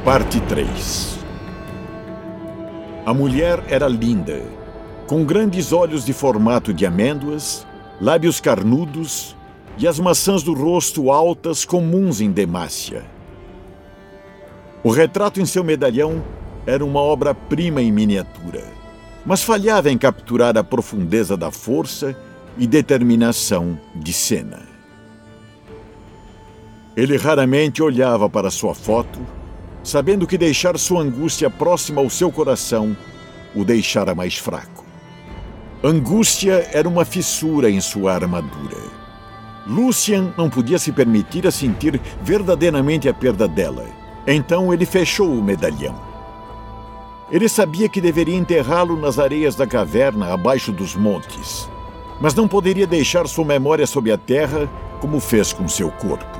Parte 0.03 0.39
3 0.41 1.18
A 3.09 3.13
mulher 3.13 3.63
era 3.67 3.87
linda 3.87 4.39
com 5.07 5.25
grandes 5.25 5.73
olhos 5.73 6.05
de 6.05 6.13
formato 6.13 6.71
de 6.71 6.85
amêndoas, 6.85 7.65
lábios 7.99 8.39
carnudos 8.39 9.35
e 9.79 9.87
as 9.87 9.99
maçãs 9.99 10.43
do 10.43 10.53
rosto 10.53 11.11
altas 11.11 11.65
comuns 11.65 12.21
em 12.21 12.31
Demácia. 12.31 13.03
O 14.83 14.91
retrato 14.91 15.41
em 15.41 15.45
seu 15.47 15.63
medalhão 15.63 16.23
era 16.67 16.85
uma 16.85 16.99
obra-prima 16.99 17.81
em 17.81 17.91
miniatura, 17.91 18.63
mas 19.25 19.41
falhava 19.41 19.89
em 19.89 19.97
capturar 19.97 20.55
a 20.55 20.63
profundeza 20.63 21.35
da 21.35 21.49
força 21.49 22.15
e 22.59 22.67
determinação 22.67 23.75
de 23.95 24.13
Sena. 24.13 24.61
Ele 26.95 27.17
raramente 27.17 27.81
olhava 27.81 28.29
para 28.29 28.51
sua 28.51 28.75
foto, 28.75 29.19
sabendo 29.83 30.27
que 30.27 30.37
deixar 30.37 30.77
sua 30.77 31.01
angústia 31.01 31.49
próxima 31.49 32.01
ao 32.01 32.09
seu 32.09 32.31
coração 32.31 32.95
o 33.55 33.63
deixara 33.63 34.13
mais 34.13 34.37
fraco. 34.37 34.85
Angústia 35.83 36.69
era 36.73 36.89
uma 36.89 37.05
fissura 37.05 37.69
em 37.69 37.79
sua 37.79 38.13
armadura. 38.13 38.77
Lucian 39.65 40.33
não 40.37 40.49
podia 40.49 40.79
se 40.79 40.91
permitir 40.91 41.47
a 41.47 41.51
sentir 41.51 42.01
verdadeiramente 42.21 43.07
a 43.07 43.13
perda 43.13 43.47
dela. 43.47 43.85
Então 44.27 44.73
ele 44.73 44.85
fechou 44.85 45.31
o 45.31 45.43
medalhão. 45.43 45.95
Ele 47.31 47.47
sabia 47.47 47.87
que 47.87 48.01
deveria 48.01 48.35
enterrá-lo 48.35 48.99
nas 48.99 49.19
areias 49.19 49.55
da 49.55 49.67
caverna 49.67 50.33
abaixo 50.33 50.71
dos 50.71 50.95
montes, 50.95 51.69
mas 52.19 52.33
não 52.33 52.47
poderia 52.47 52.87
deixar 52.87 53.27
sua 53.27 53.45
memória 53.45 53.85
sob 53.85 54.11
a 54.11 54.17
terra 54.17 54.67
como 54.99 55.19
fez 55.19 55.53
com 55.53 55.67
seu 55.67 55.91
corpo. 55.91 56.38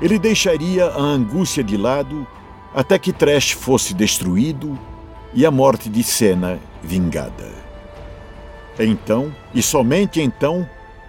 Ele 0.00 0.18
deixaria 0.18 0.86
a 0.86 1.00
angústia 1.00 1.64
de 1.64 1.76
lado 1.76 2.26
até 2.74 2.98
que 2.98 3.12
Trash 3.12 3.52
fosse 3.52 3.94
destruído 3.94 4.78
e 5.32 5.46
a 5.46 5.50
morte 5.50 5.88
de 5.88 6.02
Senna 6.02 6.58
vingada. 6.82 7.50
Então, 8.78 9.34
e 9.54 9.62
somente 9.62 10.20
então, 10.20 10.68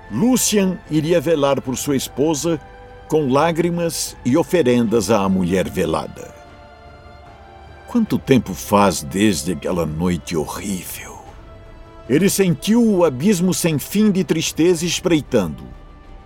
Lucian 0.10 0.78
iria 0.90 1.20
velar 1.20 1.62
por 1.62 1.76
sua 1.76 1.98
esposa 1.98 2.60
com 3.10 3.30
lágrimas 3.30 4.16
e 4.24 4.38
oferendas 4.38 5.12
à 5.12 5.28
mulher 5.28 5.70
velada. 5.70 6.34
Quanto 7.88 8.18
tempo 8.18 8.54
faz 8.54 9.02
desde 9.02 9.54
aquela 9.54 9.86
noite 9.86 10.36
horrível? 10.36 11.18
Ele 12.10 12.30
sentiu 12.30 12.86
o 12.86 13.04
abismo 13.04 13.54
sem 13.54 13.78
fim 13.78 14.12
de 14.12 14.24
tristeza 14.24 14.86
espreitando 14.86 15.64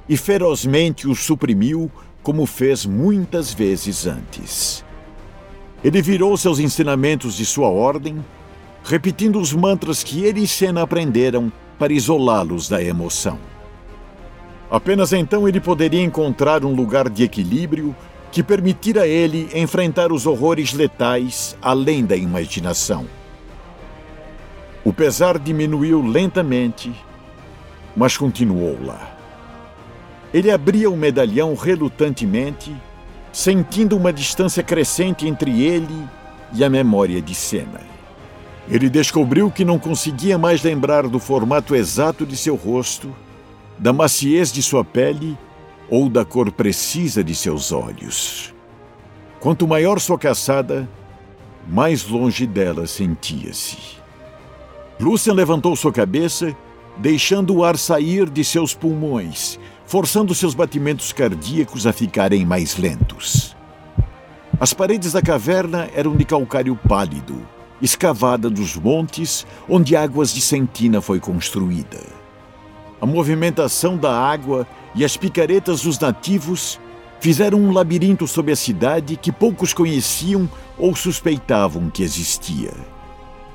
e 0.07 0.15
ferozmente 0.15 1.07
o 1.07 1.15
suprimiu 1.15 1.91
como 2.23 2.45
fez 2.45 2.85
muitas 2.85 3.53
vezes 3.53 4.05
antes. 4.05 4.83
Ele 5.83 6.01
virou 6.01 6.37
seus 6.37 6.59
ensinamentos 6.59 7.35
de 7.35 7.45
sua 7.45 7.67
ordem 7.69 8.23
repetindo 8.83 9.39
os 9.39 9.53
mantras 9.53 10.03
que 10.03 10.23
ele 10.23 10.41
e 10.41 10.47
Senna 10.47 10.81
aprenderam 10.81 11.51
para 11.77 11.93
isolá-los 11.93 12.67
da 12.67 12.81
emoção. 12.81 13.39
Apenas 14.69 15.11
então 15.13 15.47
ele 15.47 15.59
poderia 15.59 16.01
encontrar 16.01 16.63
um 16.63 16.73
lugar 16.73 17.09
de 17.09 17.23
equilíbrio 17.23 17.95
que 18.31 18.41
permitira 18.41 19.01
a 19.01 19.07
ele 19.07 19.49
enfrentar 19.53 20.11
os 20.11 20.25
horrores 20.25 20.73
letais 20.73 21.57
além 21.61 22.05
da 22.05 22.15
imaginação. 22.15 23.05
O 24.83 24.93
pesar 24.93 25.37
diminuiu 25.37 26.01
lentamente, 26.01 26.91
mas 27.95 28.17
continuou 28.17 28.77
lá. 28.83 29.20
Ele 30.33 30.49
abria 30.49 30.89
o 30.89 30.95
medalhão 30.95 31.55
relutantemente, 31.55 32.73
sentindo 33.33 33.97
uma 33.97 34.13
distância 34.13 34.63
crescente 34.63 35.27
entre 35.27 35.61
ele 35.61 36.07
e 36.53 36.63
a 36.63 36.69
memória 36.69 37.21
de 37.21 37.35
Senna. 37.35 37.81
Ele 38.69 38.89
descobriu 38.89 39.51
que 39.51 39.65
não 39.65 39.77
conseguia 39.77 40.37
mais 40.37 40.63
lembrar 40.63 41.07
do 41.07 41.19
formato 41.19 41.75
exato 41.75 42.25
de 42.25 42.37
seu 42.37 42.55
rosto, 42.55 43.13
da 43.77 43.91
maciez 43.91 44.51
de 44.51 44.61
sua 44.61 44.85
pele 44.85 45.37
ou 45.89 46.07
da 46.07 46.23
cor 46.23 46.51
precisa 46.51 47.23
de 47.23 47.35
seus 47.35 47.71
olhos. 47.71 48.53
Quanto 49.41 49.67
maior 49.67 49.99
sua 49.99 50.17
caçada, 50.17 50.87
mais 51.67 52.07
longe 52.07 52.45
dela 52.47 52.87
sentia-se. 52.87 53.77
Lucian 54.99 55.33
levantou 55.33 55.75
sua 55.75 55.91
cabeça, 55.91 56.55
deixando 56.95 57.55
o 57.55 57.63
ar 57.63 57.77
sair 57.77 58.29
de 58.29 58.43
seus 58.43 58.73
pulmões, 58.73 59.59
forçando 59.91 60.33
seus 60.33 60.53
batimentos 60.53 61.11
cardíacos 61.11 61.85
a 61.85 61.91
ficarem 61.91 62.45
mais 62.45 62.77
lentos. 62.77 63.57
As 64.57 64.73
paredes 64.73 65.11
da 65.11 65.21
caverna 65.21 65.89
eram 65.93 66.15
de 66.15 66.23
calcário 66.23 66.79
pálido, 66.87 67.45
escavada 67.81 68.49
dos 68.49 68.77
montes 68.77 69.45
onde 69.67 69.93
Águas 69.93 70.33
de 70.33 70.39
Sentina 70.39 71.01
foi 71.01 71.19
construída. 71.19 71.99
A 73.01 73.05
movimentação 73.05 73.97
da 73.97 74.17
água 74.17 74.65
e 74.95 75.03
as 75.03 75.17
picaretas 75.17 75.81
dos 75.81 75.99
nativos 75.99 76.79
fizeram 77.19 77.59
um 77.59 77.73
labirinto 77.73 78.25
sob 78.25 78.49
a 78.49 78.55
cidade 78.55 79.17
que 79.17 79.29
poucos 79.29 79.73
conheciam 79.73 80.49
ou 80.77 80.95
suspeitavam 80.95 81.89
que 81.89 82.01
existia. 82.01 82.71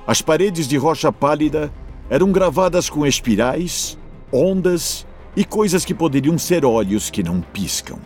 As 0.07 0.21
paredes 0.21 0.69
de 0.69 0.77
rocha 0.77 1.11
pálida 1.11 1.73
eram 2.11 2.31
gravadas 2.31 2.91
com 2.91 3.07
espirais, 3.07 3.97
ondas 4.31 5.06
e 5.37 5.45
coisas 5.45 5.85
que 5.85 5.95
poderiam 5.95 6.39
ser 6.39 6.65
olhos 6.65 7.11
que 7.11 7.23
não 7.23 7.41
piscam. 7.41 7.99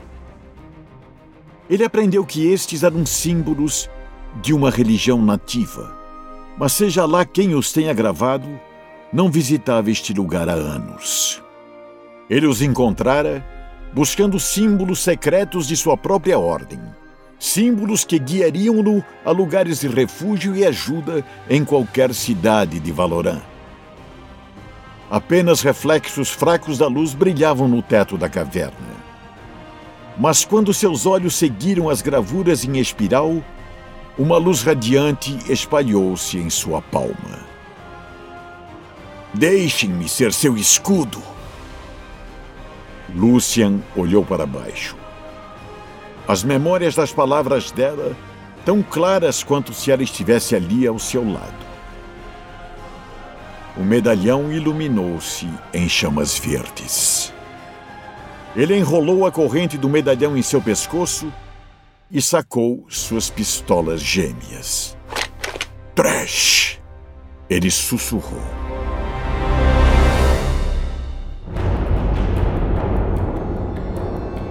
Ele 1.69 1.85
aprendeu 1.85 2.25
que 2.27 2.51
estes 2.51 2.83
eram 2.83 3.07
símbolos 3.07 3.89
de 4.43 4.53
uma 4.53 4.71
religião 4.71 5.23
nativa 5.23 6.01
mas 6.61 6.73
seja 6.73 7.07
lá 7.07 7.25
quem 7.25 7.55
os 7.55 7.73
tenha 7.73 7.95
gravado, 7.95 8.47
não 9.11 9.31
visitava 9.31 9.91
este 9.91 10.13
lugar 10.13 10.47
há 10.47 10.53
anos. 10.53 11.43
Ele 12.29 12.47
os 12.47 12.61
encontrara 12.61 13.43
buscando 13.95 14.39
símbolos 14.39 15.01
secretos 15.01 15.67
de 15.67 15.75
sua 15.75 15.97
própria 15.97 16.39
ordem, 16.39 16.79
símbolos 17.39 18.05
que 18.05 18.19
guiariam-no 18.19 19.03
a 19.25 19.31
lugares 19.31 19.81
de 19.81 19.89
refúgio 19.89 20.55
e 20.55 20.63
ajuda 20.63 21.25
em 21.49 21.65
qualquer 21.65 22.13
cidade 22.13 22.79
de 22.79 22.93
Valorant. 22.93 23.41
Apenas 25.11 25.61
reflexos 25.61 26.31
fracos 26.31 26.79
da 26.79 26.87
luz 26.87 27.15
brilhavam 27.15 27.67
no 27.67 27.83
teto 27.83 28.17
da 28.17 28.29
caverna. 28.29 29.01
Mas 30.17 30.45
quando 30.45 30.73
seus 30.73 31.05
olhos 31.05 31.35
seguiram 31.35 31.89
as 31.89 32.01
gravuras 32.01 32.65
em 32.65 32.79
espiral, 32.79 33.43
uma 34.17 34.37
luz 34.37 34.63
radiante 34.63 35.37
espalhou-se 35.51 36.39
em 36.39 36.49
sua 36.49 36.81
palma. 36.81 37.41
Deixem-me 39.35 40.09
ser 40.09 40.33
seu 40.33 40.57
escudo. 40.57 41.21
Lucian 43.13 43.81
olhou 43.97 44.25
para 44.25 44.47
baixo. 44.47 44.97
As 46.29 46.45
memórias 46.45 46.95
das 46.95 47.13
palavras 47.13 47.73
dela, 47.73 48.17
tão 48.65 48.83
claras 48.83 49.43
quanto 49.43 49.73
se 49.73 49.91
ela 49.91 50.05
estivesse 50.05 50.55
ali 50.55 50.87
ao 50.87 50.99
seu 50.99 51.25
lado. 51.29 51.70
O 53.81 53.83
medalhão 53.83 54.53
iluminou-se 54.53 55.49
em 55.73 55.89
chamas 55.89 56.39
verdes. 56.39 57.33
Ele 58.55 58.77
enrolou 58.77 59.25
a 59.25 59.33
corrente 59.33 59.79
do 59.79 59.89
medalhão 59.89 60.37
em 60.37 60.43
seu 60.43 60.61
pescoço 60.61 61.33
e 62.11 62.21
sacou 62.21 62.85
suas 62.91 63.31
pistolas 63.31 64.03
gêmeas. 64.03 64.99
Trash! 65.95 66.79
Ele 67.49 67.71
sussurrou. 67.71 68.43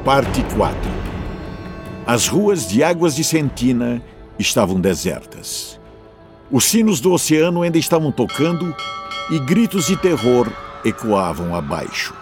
Parte 0.03 0.43
4 0.55 0.75
As 2.07 2.27
ruas 2.27 2.67
de 2.67 2.83
Águas 2.83 3.15
de 3.15 3.23
Sentina 3.23 4.01
estavam 4.39 4.81
desertas. 4.81 5.79
Os 6.49 6.65
sinos 6.65 6.99
do 6.99 7.11
oceano 7.11 7.61
ainda 7.61 7.77
estavam 7.77 8.11
tocando 8.11 8.75
e 9.29 9.39
gritos 9.39 9.87
de 9.87 9.95
terror 9.95 10.51
ecoavam 10.83 11.55
abaixo. 11.55 12.13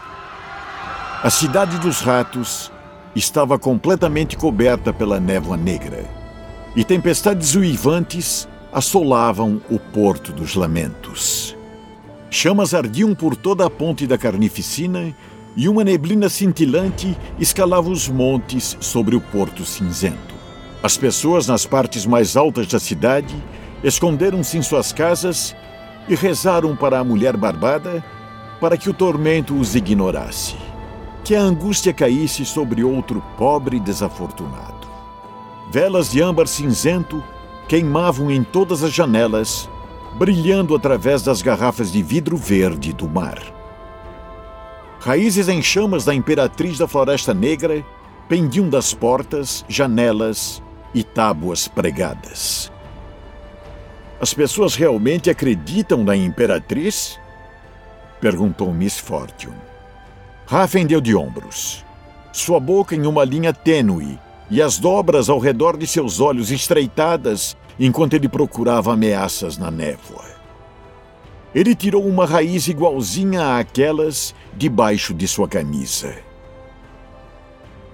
A 1.24 1.30
cidade 1.30 1.78
dos 1.80 2.02
ratos 2.02 2.72
estava 3.16 3.58
completamente 3.58 4.38
coberta 4.38 4.94
pela 4.94 5.20
névoa 5.20 5.58
negra 5.58 6.06
e 6.76 6.84
tempestades 6.84 7.56
uivantes 7.56 8.48
assolavam 8.72 9.62
o 9.70 9.80
Porto 9.80 10.32
dos 10.32 10.54
Lamentos. 10.54 11.56
Chamas 12.30 12.74
ardiam 12.74 13.16
por 13.16 13.36
toda 13.36 13.66
a 13.66 13.70
ponte 13.70 14.06
da 14.06 14.18
Carnificina 14.18 15.16
e 15.56 15.68
uma 15.68 15.84
neblina 15.84 16.30
cintilante 16.30 17.18
escalava 17.40 17.90
os 17.90 18.08
montes 18.08 18.78
sobre 18.80 19.16
o 19.16 19.22
Porto 19.22 19.66
Cinzento. 19.66 20.36
As 20.84 20.98
pessoas 20.98 21.48
nas 21.48 21.66
partes 21.66 22.06
mais 22.06 22.38
altas 22.38 22.68
da 22.68 22.80
cidade 22.80 23.34
esconderam-se 23.84 24.58
em 24.58 24.62
suas 24.62 24.92
casas 24.92 25.56
e 26.08 26.16
rezaram 26.16 26.76
para 26.76 27.00
a 27.00 27.04
mulher 27.04 27.36
barbada 27.36 28.04
para 28.60 28.78
que 28.78 28.90
o 28.90 28.94
tormento 28.94 29.56
os 29.56 29.76
ignorasse, 29.76 30.56
que 31.24 31.36
a 31.36 31.42
angústia 31.42 31.94
caísse 31.94 32.46
sobre 32.46 32.84
outro 32.84 33.24
pobre 33.38 33.80
desafortunado. 33.80 34.88
Velas 35.72 36.10
de 36.10 36.22
âmbar 36.22 36.48
cinzento 36.48 37.24
queimavam 37.68 38.32
em 38.32 38.44
todas 38.44 38.84
as 38.84 38.94
janelas, 38.94 39.70
brilhando 40.18 40.74
através 40.74 41.22
das 41.22 41.42
garrafas 41.42 41.92
de 41.92 42.02
vidro 42.02 42.38
verde 42.38 42.94
do 42.94 43.08
mar. 43.08 43.40
Raízes 45.00 45.48
em 45.48 45.62
chamas 45.62 46.06
da 46.06 46.16
Imperatriz 46.16 46.78
da 46.78 46.88
Floresta 46.88 47.34
Negra 47.34 47.86
pendiam 48.28 48.68
das 48.70 48.94
portas, 48.94 49.64
janelas 49.68 50.62
e 50.94 51.04
tábuas 51.04 51.68
pregadas. 51.68 52.72
As 54.20 54.34
pessoas 54.34 54.76
realmente 54.76 55.30
acreditam 55.30 56.04
na 56.04 56.16
Imperatriz? 56.16 57.20
Perguntou 58.20 58.74
Miss 58.74 58.98
Fortune. 58.98 59.56
Raffen 60.48 60.88
deu 60.88 61.00
de 61.00 61.16
ombros. 61.16 61.86
Sua 62.34 62.60
boca 62.60 62.96
em 62.96 63.06
uma 63.06 63.24
linha 63.24 63.54
tênue 63.54 64.20
e 64.50 64.62
as 64.62 64.80
dobras 64.80 65.30
ao 65.30 65.38
redor 65.38 65.78
de 65.78 65.86
seus 65.86 66.20
olhos 66.20 66.52
estreitadas 66.52 67.56
enquanto 67.80 68.16
ele 68.16 68.28
procurava 68.28 68.94
ameaças 68.94 69.58
na 69.58 69.70
névoa. 69.70 70.26
Ele 71.54 71.76
tirou 71.76 72.04
uma 72.06 72.26
raiz 72.26 72.68
igualzinha 72.68 73.58
àquelas 73.58 74.34
debaixo 74.56 75.14
de 75.14 75.28
sua 75.28 75.48
camisa. 75.48 76.16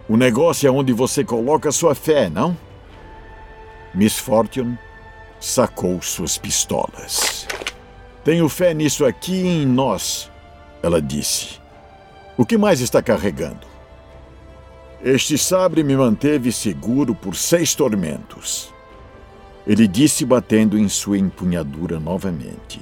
O 0.08 0.16
negócio 0.16 0.68
é 0.68 0.72
onde 0.72 0.94
você 0.94 1.24
coloca 1.24 1.72
sua 1.72 1.94
fé, 1.96 2.30
não? 2.30 2.58
Miss 3.94 4.18
Fortune 4.18 4.78
sacou 5.44 6.02
suas 6.02 6.38
pistolas. 6.38 7.46
Tenho 8.24 8.48
fé 8.48 8.74
nisso 8.74 9.06
aqui 9.06 9.34
e 9.34 9.64
em 9.64 9.66
nós, 9.66 10.32
ela 10.82 11.02
disse. 11.02 11.60
O 12.38 12.46
que 12.46 12.58
mais 12.58 12.80
está 12.80 13.02
carregando? 13.02 13.68
Este 15.04 15.38
sabre 15.38 15.84
me 15.84 15.98
manteve 15.98 16.50
seguro 16.50 17.14
por 17.14 17.36
seis 17.36 17.76
tormentos. 17.76 18.74
Ele 19.68 19.86
disse, 19.86 20.24
batendo 20.24 20.80
em 20.80 20.88
sua 20.88 21.18
empunhadura 21.18 22.00
novamente. 22.00 22.82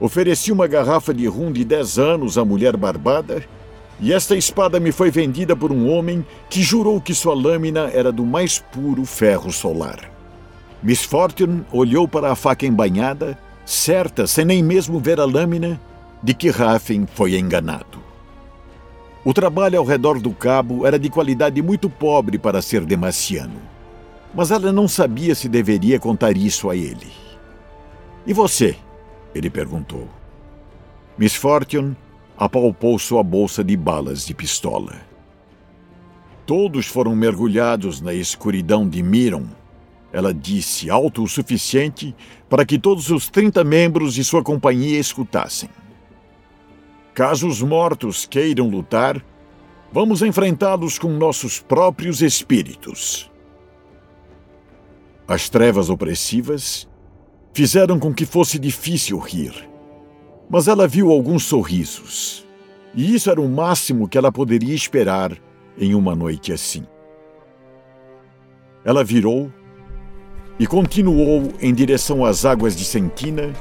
Ofereci 0.00 0.50
uma 0.50 0.66
garrafa 0.66 1.14
de 1.14 1.28
rum 1.28 1.52
de 1.52 1.64
10 1.64 1.98
anos 2.00 2.36
à 2.36 2.44
mulher 2.44 2.76
barbada, 2.76 3.44
e 4.00 4.12
esta 4.12 4.34
espada 4.34 4.80
me 4.80 4.90
foi 4.90 5.08
vendida 5.08 5.54
por 5.54 5.70
um 5.70 5.88
homem 5.88 6.26
que 6.50 6.62
jurou 6.62 7.00
que 7.00 7.14
sua 7.14 7.34
lâmina 7.34 7.90
era 7.92 8.10
do 8.10 8.26
mais 8.26 8.58
puro 8.58 9.04
ferro 9.04 9.52
solar. 9.52 10.11
Miss 10.82 11.04
Fortune 11.04 11.64
olhou 11.70 12.08
para 12.08 12.32
a 12.32 12.34
faca 12.34 12.66
embainhada, 12.66 13.38
certa, 13.64 14.26
sem 14.26 14.44
nem 14.44 14.62
mesmo 14.62 14.98
ver 14.98 15.20
a 15.20 15.24
lâmina, 15.24 15.80
de 16.22 16.34
que 16.34 16.50
Raffen 16.50 17.06
foi 17.06 17.38
enganado. 17.38 18.02
O 19.24 19.32
trabalho 19.32 19.78
ao 19.78 19.84
redor 19.84 20.18
do 20.18 20.32
cabo 20.32 20.84
era 20.84 20.98
de 20.98 21.08
qualidade 21.08 21.62
muito 21.62 21.88
pobre 21.88 22.38
para 22.38 22.60
ser 22.60 22.84
demaciano, 22.84 23.60
mas 24.34 24.50
ela 24.50 24.72
não 24.72 24.88
sabia 24.88 25.34
se 25.34 25.48
deveria 25.48 26.00
contar 26.00 26.36
isso 26.36 26.68
a 26.68 26.74
ele. 26.74 27.12
E 28.26 28.32
você? 28.32 28.76
Ele 29.32 29.48
perguntou. 29.48 30.08
Miss 31.16 31.34
Fortune 31.34 31.96
apalpou 32.36 32.98
sua 32.98 33.22
bolsa 33.22 33.62
de 33.62 33.76
balas 33.76 34.26
de 34.26 34.34
pistola. 34.34 34.96
Todos 36.44 36.86
foram 36.86 37.14
mergulhados 37.14 38.00
na 38.00 38.12
escuridão 38.12 38.88
de 38.88 39.02
Miron. 39.02 39.46
Ela 40.12 40.34
disse 40.34 40.90
alto 40.90 41.22
o 41.22 41.28
suficiente 41.28 42.14
para 42.48 42.66
que 42.66 42.78
todos 42.78 43.10
os 43.10 43.28
30 43.30 43.64
membros 43.64 44.14
de 44.14 44.22
sua 44.22 44.42
companhia 44.42 44.98
escutassem. 44.98 45.70
Caso 47.14 47.48
os 47.48 47.62
mortos 47.62 48.26
queiram 48.26 48.68
lutar, 48.68 49.24
vamos 49.90 50.22
enfrentá-los 50.22 50.98
com 50.98 51.08
nossos 51.08 51.60
próprios 51.60 52.20
espíritos. 52.20 53.30
As 55.26 55.48
trevas 55.48 55.88
opressivas 55.88 56.88
fizeram 57.54 57.98
com 57.98 58.12
que 58.12 58.26
fosse 58.26 58.58
difícil 58.58 59.18
rir. 59.18 59.70
Mas 60.48 60.68
ela 60.68 60.86
viu 60.86 61.10
alguns 61.10 61.44
sorrisos, 61.44 62.46
e 62.94 63.14
isso 63.14 63.30
era 63.30 63.40
o 63.40 63.48
máximo 63.48 64.06
que 64.06 64.18
ela 64.18 64.30
poderia 64.30 64.74
esperar 64.74 65.38
em 65.78 65.94
uma 65.94 66.14
noite 66.14 66.52
assim. 66.52 66.86
Ela 68.84 69.02
virou 69.02 69.50
e 70.62 70.66
continuou 70.68 71.52
em 71.60 71.74
direção 71.74 72.24
às 72.24 72.44
águas 72.44 72.76
de 72.76 72.84
Sentina, 72.84 73.52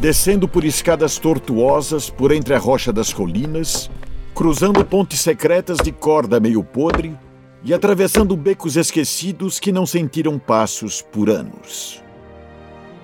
descendo 0.00 0.48
por 0.48 0.64
escadas 0.64 1.20
tortuosas 1.20 2.10
por 2.10 2.32
entre 2.32 2.52
a 2.52 2.58
rocha 2.58 2.92
das 2.92 3.12
colinas, 3.12 3.88
cruzando 4.34 4.84
pontes 4.84 5.20
secretas 5.20 5.78
de 5.78 5.92
corda 5.92 6.40
meio 6.40 6.64
podre 6.64 7.16
e 7.62 7.72
atravessando 7.72 8.36
becos 8.36 8.76
esquecidos 8.76 9.60
que 9.60 9.70
não 9.70 9.86
sentiram 9.86 10.36
passos 10.36 11.00
por 11.00 11.30
anos. 11.30 12.02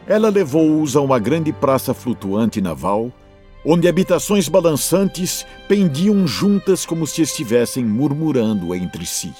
Ela 0.05 0.29
levou-os 0.29 0.97
a 0.97 1.01
uma 1.01 1.21
grande 1.21 1.53
praça 1.53 1.95
flutuante 1.95 2.61
naval, 2.61 3.13
onde 3.65 3.87
habitações 3.87 4.49
balançantes 4.49 5.47
pendiam 5.69 6.27
juntas 6.27 6.85
como 6.85 7.07
se 7.07 7.23
estivessem 7.23 7.85
murmurando 7.85 8.75
entre 8.75 9.07
si. 9.07 9.33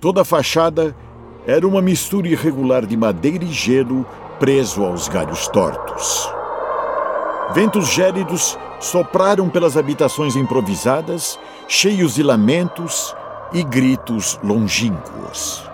Toda 0.00 0.22
a 0.22 0.24
fachada 0.24 0.96
era 1.46 1.66
uma 1.66 1.80
mistura 1.80 2.28
irregular 2.28 2.84
de 2.84 2.96
madeira 2.96 3.44
e 3.44 3.52
gelo 3.52 4.06
preso 4.38 4.84
aos 4.84 5.08
galhos 5.08 5.48
tortos. 5.48 6.30
Ventos 7.52 7.88
gélidos 7.88 8.58
sopraram 8.78 9.48
pelas 9.48 9.76
habitações 9.76 10.36
improvisadas, 10.36 11.38
cheios 11.66 12.14
de 12.14 12.22
lamentos 12.22 13.14
e 13.52 13.62
gritos 13.62 14.38
longínquos. 14.42 15.68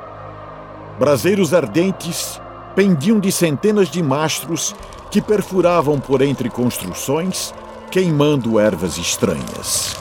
Braseiros 0.99 1.53
ardentes 1.53 2.41
pendiam 2.75 3.21
de 3.21 3.31
centenas 3.31 3.89
de 3.89 4.03
mastros 4.03 4.75
que 5.11 5.21
perfuravam 5.21 6.01
por 6.01 6.23
entre 6.23 6.49
construções, 6.49 7.55
queimando 7.91 8.59
ervas 8.59 8.99
estranhas. 8.99 9.97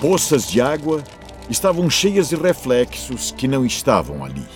Poças 0.00 0.46
de 0.46 0.60
água 0.60 1.02
estavam 1.48 1.88
cheias 1.90 2.28
de 2.28 2.36
reflexos 2.36 3.32
que 3.32 3.46
não 3.46 3.64
estavam 3.64 4.24
ali. 4.24 4.46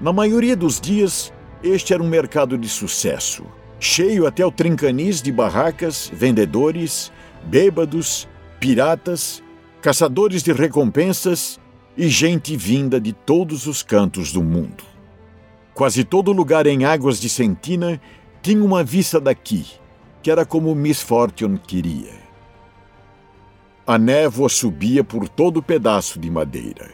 Na 0.00 0.12
maioria 0.12 0.56
dos 0.56 0.80
dias, 0.80 1.32
este 1.62 1.92
era 1.92 2.02
um 2.02 2.08
mercado 2.08 2.56
de 2.56 2.68
sucesso, 2.68 3.44
cheio 3.80 4.26
até 4.26 4.44
o 4.44 4.50
trincanis 4.50 5.20
de 5.20 5.32
barracas, 5.32 6.10
vendedores, 6.12 7.12
bêbados, 7.44 8.28
piratas, 8.60 9.42
caçadores 9.80 10.42
de 10.42 10.52
recompensas 10.52 11.58
e 11.96 12.08
gente 12.08 12.56
vinda 12.56 13.00
de 13.00 13.12
todos 13.12 13.66
os 13.66 13.82
cantos 13.82 14.32
do 14.32 14.42
mundo. 14.42 14.84
Quase 15.74 16.04
todo 16.04 16.32
lugar 16.32 16.66
em 16.66 16.84
Águas 16.84 17.20
de 17.20 17.28
Sentina 17.28 18.00
tinha 18.42 18.64
uma 18.64 18.82
vista 18.82 19.20
daqui, 19.20 19.66
que 20.22 20.30
era 20.30 20.44
como 20.44 20.74
Miss 20.74 21.00
Fortune 21.00 21.58
queria. 21.58 22.17
A 23.90 23.96
névoa 23.96 24.50
subia 24.50 25.02
por 25.02 25.30
todo 25.30 25.60
o 25.60 25.62
pedaço 25.62 26.20
de 26.20 26.30
madeira. 26.30 26.90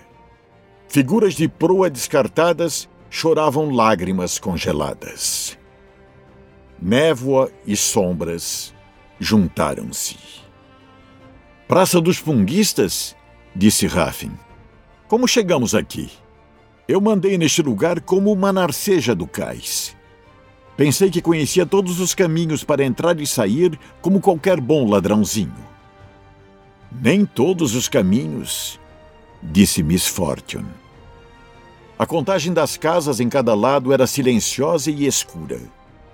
Figuras 0.87 1.35
de 1.35 1.49
proa 1.49 1.91
descartadas 1.91 2.89
choravam 3.11 3.71
lágrimas 3.71 4.39
congeladas. 4.39 5.59
Névoa 6.81 7.51
e 7.67 7.77
sombras 7.77 8.73
juntaram-se. 9.19 10.17
Praça 11.67 12.01
dos 12.01 12.21
Punguistas? 12.21 13.17
disse 13.57 13.89
Raffin. 13.89 14.31
Como 15.09 15.27
chegamos 15.27 15.75
aqui? 15.75 16.13
Eu 16.87 17.01
mandei 17.01 17.37
neste 17.37 17.61
lugar 17.61 18.01
como 18.03 18.31
uma 18.31 18.53
narceja 18.53 19.17
do 19.17 19.27
cais. 19.27 19.97
Pensei 20.77 21.11
que 21.11 21.21
conhecia 21.21 21.67
todos 21.67 21.99
os 21.99 22.15
caminhos 22.15 22.63
para 22.63 22.85
entrar 22.85 23.19
e 23.19 23.27
sair 23.27 23.77
como 24.01 24.21
qualquer 24.21 24.61
bom 24.61 24.89
ladrãozinho. 24.89 25.74
Nem 27.03 27.27
todos 27.27 27.75
os 27.75 27.89
caminhos, 27.89 28.79
disse 29.43 29.83
Miss 29.83 30.07
Fortune. 30.07 30.69
A 31.99 32.07
contagem 32.07 32.53
das 32.53 32.77
casas 32.77 33.19
em 33.19 33.29
cada 33.29 33.55
lado 33.55 33.93
era 33.93 34.07
silenciosa 34.07 34.91
e 34.91 35.07
escura, 35.07 35.61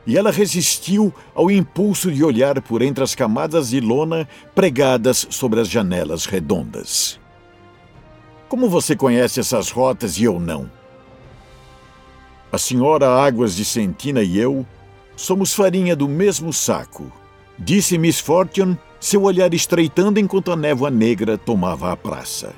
e 0.06 0.16
ela 0.16 0.30
resistiu 0.30 1.12
ao 1.34 1.50
impulso 1.50 2.10
de 2.10 2.24
olhar 2.24 2.62
por 2.62 2.80
entre 2.80 3.04
as 3.04 3.14
camadas 3.14 3.70
de 3.70 3.80
lona 3.80 4.26
pregadas 4.54 5.26
sobre 5.30 5.60
as 5.60 5.68
janelas 5.68 6.24
redondas. 6.24 7.20
Como 8.48 8.68
você 8.68 8.96
conhece 8.96 9.38
essas 9.38 9.70
rotas 9.70 10.18
e 10.18 10.24
eu 10.24 10.40
não? 10.40 10.70
A 12.50 12.58
senhora 12.58 13.08
Águas 13.08 13.54
de 13.54 13.64
Sentina 13.64 14.22
e 14.22 14.38
eu 14.38 14.66
somos 15.14 15.54
farinha 15.54 15.94
do 15.94 16.08
mesmo 16.08 16.52
saco, 16.52 17.12
disse 17.58 17.98
Miss 17.98 18.18
Fortune, 18.18 18.78
seu 19.00 19.22
olhar 19.22 19.54
estreitando 19.54 20.20
enquanto 20.20 20.52
a 20.52 20.56
névoa 20.56 20.90
negra 20.90 21.38
tomava 21.38 21.90
a 21.90 21.96
praça. 21.96 22.52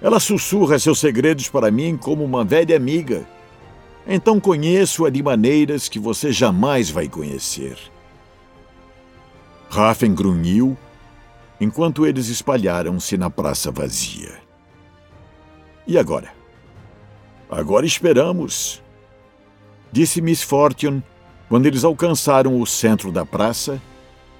Ela 0.00 0.20
sussurra 0.20 0.78
seus 0.78 1.00
segredos 1.00 1.48
para 1.48 1.70
mim 1.70 1.96
como 1.96 2.24
uma 2.24 2.44
velha 2.44 2.76
amiga. 2.76 3.26
Então 4.06 4.38
conheço-a 4.38 5.10
de 5.10 5.22
maneiras 5.22 5.88
que 5.88 5.98
você 5.98 6.30
jamais 6.30 6.90
vai 6.90 7.08
conhecer. 7.08 7.76
Raffen 9.68 10.14
grunhiu 10.14 10.76
enquanto 11.60 12.06
eles 12.06 12.28
espalharam-se 12.28 13.16
na 13.16 13.28
praça 13.28 13.72
vazia. 13.72 14.34
E 15.86 15.98
agora? 15.98 16.32
Agora 17.50 17.84
esperamos, 17.84 18.82
disse 19.90 20.20
Miss 20.20 20.42
Fortune 20.42 21.02
quando 21.48 21.66
eles 21.66 21.84
alcançaram 21.84 22.60
o 22.60 22.66
centro 22.66 23.12
da 23.12 23.24
praça, 23.24 23.80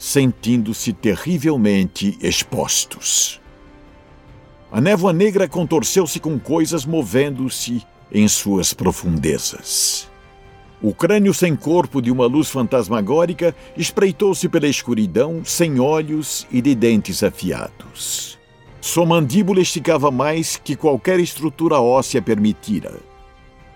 sentindo-se 0.04 0.92
terrivelmente 0.92 2.18
expostos. 2.20 3.40
A 4.70 4.78
névoa 4.78 5.14
negra 5.14 5.48
contorceu-se 5.48 6.20
com 6.20 6.38
coisas 6.38 6.84
movendo-se 6.84 7.82
em 8.12 8.28
suas 8.28 8.74
profundezas. 8.74 10.06
O 10.82 10.92
crânio 10.92 11.32
sem 11.32 11.56
corpo 11.56 12.02
de 12.02 12.10
uma 12.10 12.26
luz 12.26 12.50
fantasmagórica 12.50 13.56
espreitou-se 13.78 14.46
pela 14.46 14.68
escuridão, 14.68 15.42
sem 15.42 15.80
olhos 15.80 16.46
e 16.52 16.60
de 16.60 16.74
dentes 16.74 17.22
afiados. 17.22 18.38
Sua 18.82 19.06
mandíbula 19.06 19.62
esticava 19.62 20.10
mais 20.10 20.60
que 20.62 20.76
qualquer 20.76 21.18
estrutura 21.18 21.80
óssea 21.80 22.20
permitira, 22.20 23.00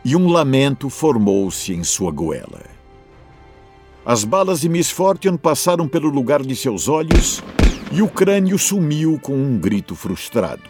e 0.05 0.15
um 0.15 0.29
lamento 0.29 0.91
formou-se 0.91 1.73
em 1.73 1.83
sua 1.83 2.13
goela. 2.13 2.78
As 4.09 4.25
balas 4.25 4.63
de 4.63 4.71
Miss 4.71 4.91
Fortune 4.91 5.37
passaram 5.37 5.87
pelo 5.87 6.09
lugar 6.09 6.41
de 6.41 6.57
seus 6.57 6.89
olhos 6.89 7.43
e 7.93 8.01
o 8.01 8.09
crânio 8.09 8.59
sumiu 8.59 9.21
com 9.21 9.35
um 9.35 9.59
grito 9.59 9.95
frustrado. 9.95 10.63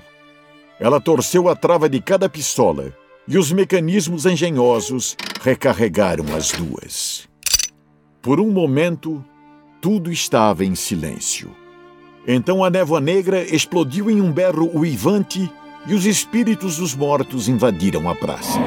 Ela 0.80 1.00
torceu 1.00 1.48
a 1.48 1.54
trava 1.54 1.88
de 1.88 2.00
cada 2.00 2.28
pistola 2.28 2.92
e 3.28 3.38
os 3.38 3.52
mecanismos 3.52 4.26
engenhosos 4.26 5.16
recarregaram 5.40 6.24
as 6.36 6.50
duas. 6.50 7.28
Por 8.20 8.40
um 8.40 8.50
momento, 8.50 9.24
tudo 9.80 10.10
estava 10.10 10.64
em 10.64 10.74
silêncio. 10.74 11.52
Então 12.26 12.64
a 12.64 12.68
névoa 12.68 13.00
negra 13.00 13.44
explodiu 13.54 14.10
em 14.10 14.20
um 14.20 14.32
berro 14.32 14.68
uivante 14.76 15.48
e 15.86 15.94
os 15.94 16.06
espíritos 16.06 16.78
dos 16.78 16.92
mortos 16.92 17.48
invadiram 17.48 18.10
a 18.10 18.16
praça. 18.16 18.58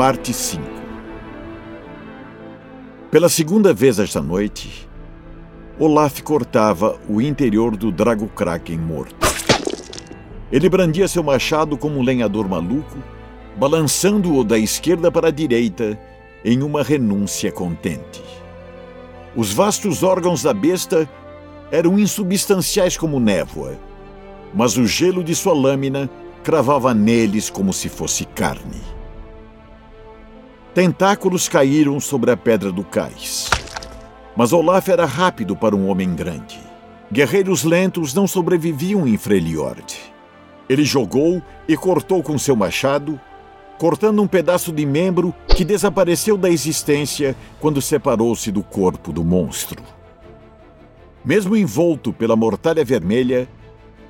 Parte 0.00 0.32
5 0.32 0.62
Pela 3.10 3.28
segunda 3.28 3.74
vez 3.74 3.98
esta 3.98 4.22
noite, 4.22 4.88
Olaf 5.78 6.22
cortava 6.22 6.98
o 7.06 7.20
interior 7.20 7.76
do 7.76 7.92
Drago 7.92 8.26
Kraken 8.28 8.78
morto. 8.78 9.14
Ele 10.50 10.70
brandia 10.70 11.06
seu 11.06 11.22
machado 11.22 11.76
como 11.76 11.98
um 11.98 12.02
lenhador 12.02 12.48
maluco 12.48 12.96
balançando-o 13.58 14.42
da 14.42 14.56
esquerda 14.56 15.12
para 15.12 15.28
a 15.28 15.30
direita 15.30 16.00
em 16.42 16.62
uma 16.62 16.82
renúncia 16.82 17.52
contente. 17.52 18.22
Os 19.36 19.52
vastos 19.52 20.02
órgãos 20.02 20.42
da 20.42 20.54
besta 20.54 21.06
eram 21.70 21.98
insubstanciais 21.98 22.96
como 22.96 23.20
névoa, 23.20 23.78
mas 24.54 24.78
o 24.78 24.86
gelo 24.86 25.22
de 25.22 25.34
sua 25.34 25.52
lâmina 25.52 26.08
cravava 26.42 26.94
neles 26.94 27.50
como 27.50 27.70
se 27.70 27.90
fosse 27.90 28.24
carne. 28.24 28.80
Tentáculos 30.74 31.48
caíram 31.48 31.98
sobre 31.98 32.30
a 32.30 32.36
pedra 32.36 32.70
do 32.70 32.84
cais. 32.84 33.50
Mas 34.36 34.52
Olaf 34.52 34.88
era 34.88 35.04
rápido 35.04 35.56
para 35.56 35.74
um 35.74 35.88
homem 35.88 36.14
grande. 36.14 36.60
Guerreiros 37.12 37.64
lentos 37.64 38.14
não 38.14 38.26
sobreviviam 38.26 39.06
em 39.06 39.16
Freljord. 39.16 39.98
Ele 40.68 40.84
jogou 40.84 41.42
e 41.66 41.76
cortou 41.76 42.22
com 42.22 42.38
seu 42.38 42.54
machado 42.54 43.20
cortando 43.80 44.20
um 44.20 44.26
pedaço 44.26 44.70
de 44.72 44.84
membro 44.84 45.34
que 45.56 45.64
desapareceu 45.64 46.36
da 46.36 46.50
existência 46.50 47.34
quando 47.58 47.80
separou-se 47.80 48.52
do 48.52 48.62
corpo 48.62 49.10
do 49.10 49.24
monstro. 49.24 49.82
Mesmo 51.24 51.56
envolto 51.56 52.12
pela 52.12 52.36
mortalha 52.36 52.84
vermelha, 52.84 53.48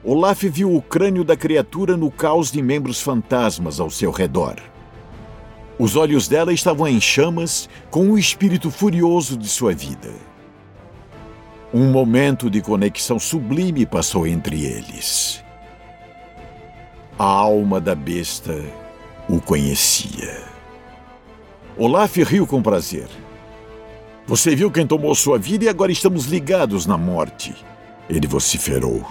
Olaf 0.03 0.43
viu 0.43 0.75
o 0.75 0.83
crânio 0.83 1.23
da 1.23 1.37
criatura 1.37 1.97
no 1.97 2.11
caos 2.11 2.51
de 2.51 2.61
membros 2.61 3.01
fantasmas 3.01 3.79
ao 3.79 3.89
seu 3.89 4.11
redor. 4.11 4.57
Os 5.81 5.97
olhos 5.97 6.29
dela 6.29 6.53
estavam 6.53 6.87
em 6.87 7.01
chamas 7.01 7.67
com 7.91 8.11
o 8.11 8.19
espírito 8.19 8.71
furioso 8.71 9.35
de 9.35 9.49
sua 9.49 9.73
vida. 9.73 10.11
Um 11.73 11.91
momento 11.91 12.51
de 12.51 12.61
conexão 12.61 13.19
sublime 13.19 13.87
passou 13.87 14.27
entre 14.27 14.63
eles. 14.63 15.43
A 17.19 17.25
alma 17.25 17.81
da 17.81 17.95
besta 17.95 18.63
o 19.27 19.41
conhecia. 19.41 20.43
Olaf 21.79 22.15
riu 22.25 22.47
com 22.47 22.61
prazer. 22.61 23.09
Você 24.27 24.55
viu 24.55 24.71
quem 24.71 24.87
tomou 24.87 25.15
sua 25.15 25.39
vida 25.39 25.65
e 25.65 25.69
agora 25.71 25.91
estamos 25.91 26.27
ligados 26.27 26.85
na 26.85 26.99
morte. 26.99 27.55
Ele 28.07 28.27
vociferou. 28.27 29.03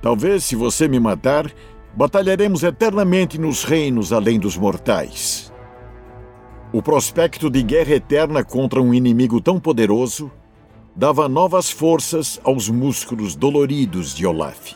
Talvez, 0.00 0.44
se 0.44 0.54
você 0.54 0.86
me 0.86 1.00
matar, 1.00 1.50
batalharemos 1.92 2.62
eternamente 2.62 3.36
nos 3.36 3.64
reinos 3.64 4.12
além 4.12 4.38
dos 4.38 4.56
mortais. 4.56 5.51
O 6.72 6.80
prospecto 6.80 7.50
de 7.50 7.62
guerra 7.62 7.96
eterna 7.96 8.42
contra 8.42 8.80
um 8.80 8.94
inimigo 8.94 9.42
tão 9.42 9.60
poderoso 9.60 10.32
dava 10.96 11.28
novas 11.28 11.70
forças 11.70 12.40
aos 12.42 12.70
músculos 12.70 13.36
doloridos 13.36 14.14
de 14.14 14.26
Olaf. 14.26 14.74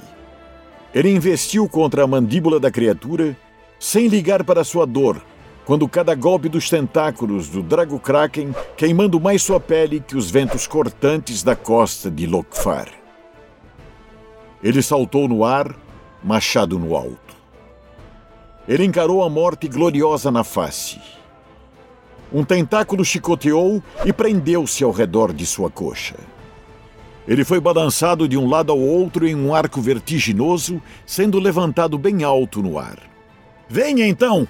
Ele 0.94 1.08
investiu 1.08 1.66
contra 1.66 2.04
a 2.04 2.06
mandíbula 2.06 2.60
da 2.60 2.70
criatura 2.70 3.34
sem 3.78 4.08
ligar 4.08 4.44
para 4.44 4.62
sua 4.62 4.86
dor, 4.86 5.24
quando 5.64 5.88
cada 5.88 6.14
golpe 6.14 6.50
dos 6.50 6.68
tentáculos 6.68 7.48
do 7.48 7.62
Drago 7.62 7.98
Kraken 7.98 8.54
queimando 8.76 9.18
mais 9.18 9.42
sua 9.42 9.58
pele 9.58 9.98
que 9.98 10.18
os 10.18 10.30
ventos 10.30 10.66
cortantes 10.66 11.42
da 11.42 11.56
costa 11.56 12.10
de 12.10 12.26
Lokfar. 12.26 12.90
Ele 14.62 14.82
saltou 14.82 15.26
no 15.26 15.44
ar, 15.44 15.74
machado 16.22 16.78
no 16.78 16.94
alto. 16.94 17.34
Ele 18.68 18.84
encarou 18.84 19.24
a 19.24 19.30
morte 19.30 19.66
gloriosa 19.66 20.30
na 20.30 20.44
face. 20.44 21.15
Um 22.32 22.44
tentáculo 22.44 23.04
chicoteou 23.04 23.82
e 24.04 24.12
prendeu-se 24.12 24.82
ao 24.82 24.90
redor 24.90 25.32
de 25.32 25.46
sua 25.46 25.70
coxa. 25.70 26.16
Ele 27.26 27.44
foi 27.44 27.58
balançado 27.60 28.28
de 28.28 28.36
um 28.36 28.48
lado 28.48 28.70
ao 28.70 28.78
outro 28.78 29.26
em 29.26 29.34
um 29.34 29.54
arco 29.54 29.80
vertiginoso, 29.80 30.80
sendo 31.04 31.40
levantado 31.40 31.98
bem 31.98 32.22
alto 32.22 32.62
no 32.62 32.78
ar. 32.78 32.98
Venha 33.68 34.06
então! 34.06 34.46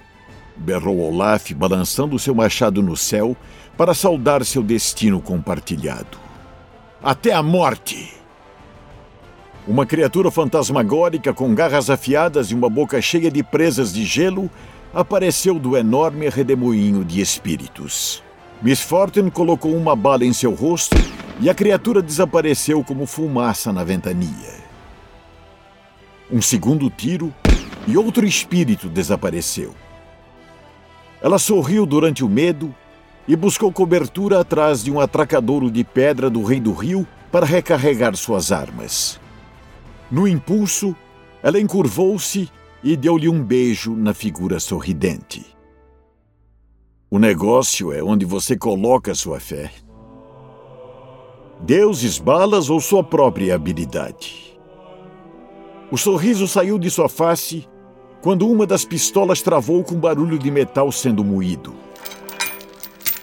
berrou 0.56 1.00
Olaf, 1.00 1.52
balançando 1.52 2.18
seu 2.18 2.34
machado 2.34 2.82
no 2.82 2.96
céu, 2.96 3.36
para 3.76 3.92
saudar 3.92 4.44
seu 4.44 4.62
destino 4.62 5.20
compartilhado. 5.20 6.18
Até 7.02 7.32
a 7.32 7.42
morte! 7.42 8.14
Uma 9.66 9.84
criatura 9.84 10.30
fantasmagórica 10.30 11.34
com 11.34 11.54
garras 11.54 11.90
afiadas 11.90 12.50
e 12.50 12.54
uma 12.54 12.70
boca 12.70 13.02
cheia 13.02 13.30
de 13.30 13.42
presas 13.42 13.92
de 13.92 14.04
gelo 14.04 14.48
apareceu 14.96 15.58
do 15.58 15.76
enorme 15.76 16.26
redemoinho 16.30 17.04
de 17.04 17.20
espíritos. 17.20 18.22
Miss 18.62 18.80
Fortune 18.80 19.30
colocou 19.30 19.76
uma 19.76 19.94
bala 19.94 20.24
em 20.24 20.32
seu 20.32 20.54
rosto 20.54 20.96
e 21.38 21.50
a 21.50 21.54
criatura 21.54 22.00
desapareceu 22.00 22.82
como 22.82 23.04
fumaça 23.04 23.70
na 23.74 23.84
ventania. 23.84 24.54
Um 26.32 26.40
segundo 26.40 26.88
tiro 26.88 27.30
e 27.86 27.94
outro 27.98 28.24
espírito 28.24 28.88
desapareceu. 28.88 29.74
Ela 31.20 31.38
sorriu 31.38 31.84
durante 31.84 32.24
o 32.24 32.28
medo 32.28 32.74
e 33.28 33.36
buscou 33.36 33.70
cobertura 33.70 34.40
atrás 34.40 34.82
de 34.82 34.90
um 34.90 34.98
atracadouro 34.98 35.70
de 35.70 35.84
pedra 35.84 36.30
do 36.30 36.42
Rei 36.42 36.58
do 36.58 36.72
Rio 36.72 37.06
para 37.30 37.44
recarregar 37.44 38.16
suas 38.16 38.50
armas. 38.50 39.20
No 40.10 40.26
impulso, 40.26 40.96
ela 41.42 41.60
encurvou-se 41.60 42.50
e 42.86 42.96
deu-lhe 42.96 43.28
um 43.28 43.42
beijo 43.42 43.96
na 43.96 44.14
figura 44.14 44.60
sorridente. 44.60 45.44
O 47.10 47.18
negócio 47.18 47.92
é 47.92 48.00
onde 48.00 48.24
você 48.24 48.56
coloca 48.56 49.12
sua 49.12 49.40
fé. 49.40 49.72
Deuses, 51.62 52.16
balas 52.16 52.70
ou 52.70 52.80
sua 52.80 53.02
própria 53.02 53.56
habilidade. 53.56 54.56
O 55.90 55.98
sorriso 55.98 56.46
saiu 56.46 56.78
de 56.78 56.88
sua 56.88 57.08
face 57.08 57.68
quando 58.22 58.48
uma 58.48 58.64
das 58.64 58.84
pistolas 58.84 59.42
travou 59.42 59.82
com 59.82 59.96
barulho 59.96 60.38
de 60.38 60.48
metal 60.48 60.92
sendo 60.92 61.24
moído. 61.24 61.74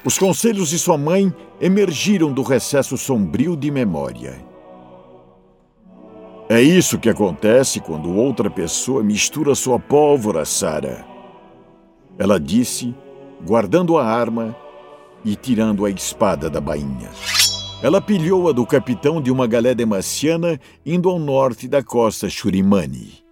Os 0.04 0.17
conselhos 0.17 0.71
de 0.71 0.78
sua 0.78 0.97
mãe 0.97 1.34
emergiram 1.62 2.34
do 2.34 2.43
recesso 2.43 2.97
sombrio 2.97 3.56
de 3.56 3.71
memória. 3.71 4.45
É 6.54 6.62
isso 6.62 7.00
que 7.00 7.10
acontece 7.10 7.80
quando 7.80 8.16
outra 8.16 8.48
pessoa 8.48 9.02
mistura 9.02 9.56
sua 9.56 9.80
pólvora, 9.80 10.46
Sara. 10.46 11.04
Ela 12.16 12.39
disse 12.39 12.94
guardando 13.44 13.98
a 13.98 14.06
arma 14.06 14.56
e 15.26 15.36
tirando 15.36 15.84
a 15.84 15.89
espada 15.89 16.52
da 16.52 16.62
bainha. 16.62 17.10
Ela 17.82 18.00
pilhou-a 18.00 18.52
do 18.52 18.68
capitão 18.68 19.20
de 19.20 19.32
uma 19.32 19.48
galé 19.48 19.74
demaciana 19.74 20.60
indo 20.86 21.10
ao 21.10 21.18
norte 21.18 21.68
da 21.68 21.82
costa 21.82 22.30
Churimani. 22.30 23.24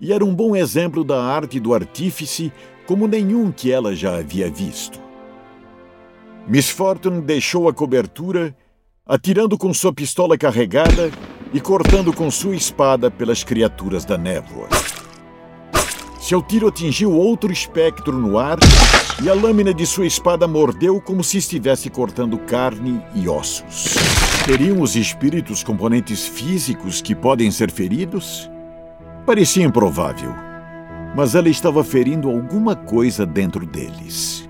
E 0.00 0.12
era 0.12 0.24
um 0.24 0.32
bom 0.32 0.54
exemplo 0.54 1.02
da 1.02 1.20
arte 1.20 1.58
do 1.58 1.74
artífice 1.74 2.52
como 2.86 3.08
nenhum 3.08 3.50
que 3.50 3.72
ela 3.72 3.96
já 3.96 4.16
havia 4.16 4.48
visto. 4.48 5.00
Miss 6.46 6.70
Fortune 6.70 7.20
deixou 7.20 7.68
a 7.68 7.74
cobertura, 7.74 8.54
atirando 9.04 9.58
com 9.58 9.74
sua 9.74 9.92
pistola 9.92 10.38
carregada 10.38 11.10
e 11.52 11.60
cortando 11.60 12.12
com 12.12 12.30
sua 12.30 12.54
espada 12.54 13.10
pelas 13.10 13.42
criaturas 13.42 14.04
da 14.04 14.16
névoa. 14.16 14.68
Seu 16.20 16.40
tiro 16.40 16.68
atingiu 16.68 17.12
outro 17.12 17.50
espectro 17.52 18.16
no 18.16 18.38
ar 18.38 18.58
e 19.22 19.28
a 19.28 19.34
lâmina 19.34 19.74
de 19.74 19.84
sua 19.84 20.06
espada 20.06 20.46
mordeu 20.46 21.00
como 21.00 21.24
se 21.24 21.38
estivesse 21.38 21.90
cortando 21.90 22.38
carne 22.38 23.02
e 23.14 23.28
ossos. 23.28 23.94
Teriam 24.44 24.80
os 24.80 24.94
espíritos 24.96 25.64
componentes 25.64 26.26
físicos 26.26 27.02
que 27.02 27.14
podem 27.14 27.50
ser 27.50 27.70
feridos? 27.70 28.50
Parecia 29.26 29.64
improvável, 29.64 30.32
mas 31.16 31.34
ela 31.34 31.48
estava 31.48 31.82
ferindo 31.82 32.28
alguma 32.28 32.76
coisa 32.76 33.26
dentro 33.26 33.66
deles. 33.66 34.48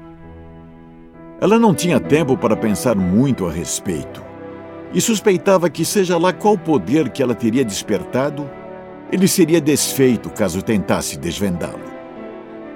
Ela 1.40 1.58
não 1.58 1.74
tinha 1.74 1.98
tempo 1.98 2.36
para 2.36 2.56
pensar 2.56 2.94
muito 2.94 3.46
a 3.46 3.50
respeito 3.50 4.29
e 4.92 5.00
suspeitava 5.00 5.70
que, 5.70 5.84
seja 5.84 6.18
lá 6.18 6.32
qual 6.32 6.58
poder 6.58 7.10
que 7.10 7.22
ela 7.22 7.34
teria 7.34 7.64
despertado, 7.64 8.48
ele 9.12 9.26
seria 9.28 9.60
desfeito 9.60 10.30
caso 10.30 10.62
tentasse 10.62 11.18
desvendá-lo. 11.18 11.90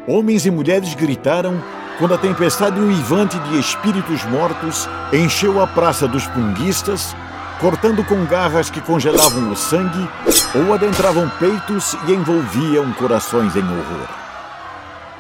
Homens 0.06 0.44
e 0.46 0.50
mulheres 0.50 0.94
gritaram 0.94 1.62
quando 1.98 2.14
a 2.14 2.18
tempestade 2.18 2.78
uivante 2.80 3.38
de 3.38 3.58
espíritos 3.58 4.24
mortos 4.24 4.88
encheu 5.12 5.60
a 5.62 5.66
praça 5.66 6.08
dos 6.08 6.26
punguistas, 6.26 7.14
cortando 7.60 8.04
com 8.04 8.24
garras 8.24 8.68
que 8.68 8.80
congelavam 8.80 9.50
o 9.52 9.56
sangue 9.56 10.08
ou 10.54 10.74
adentravam 10.74 11.30
peitos 11.38 11.96
e 12.06 12.12
envolviam 12.12 12.92
corações 12.94 13.54
em 13.56 13.62
horror. 13.62 14.08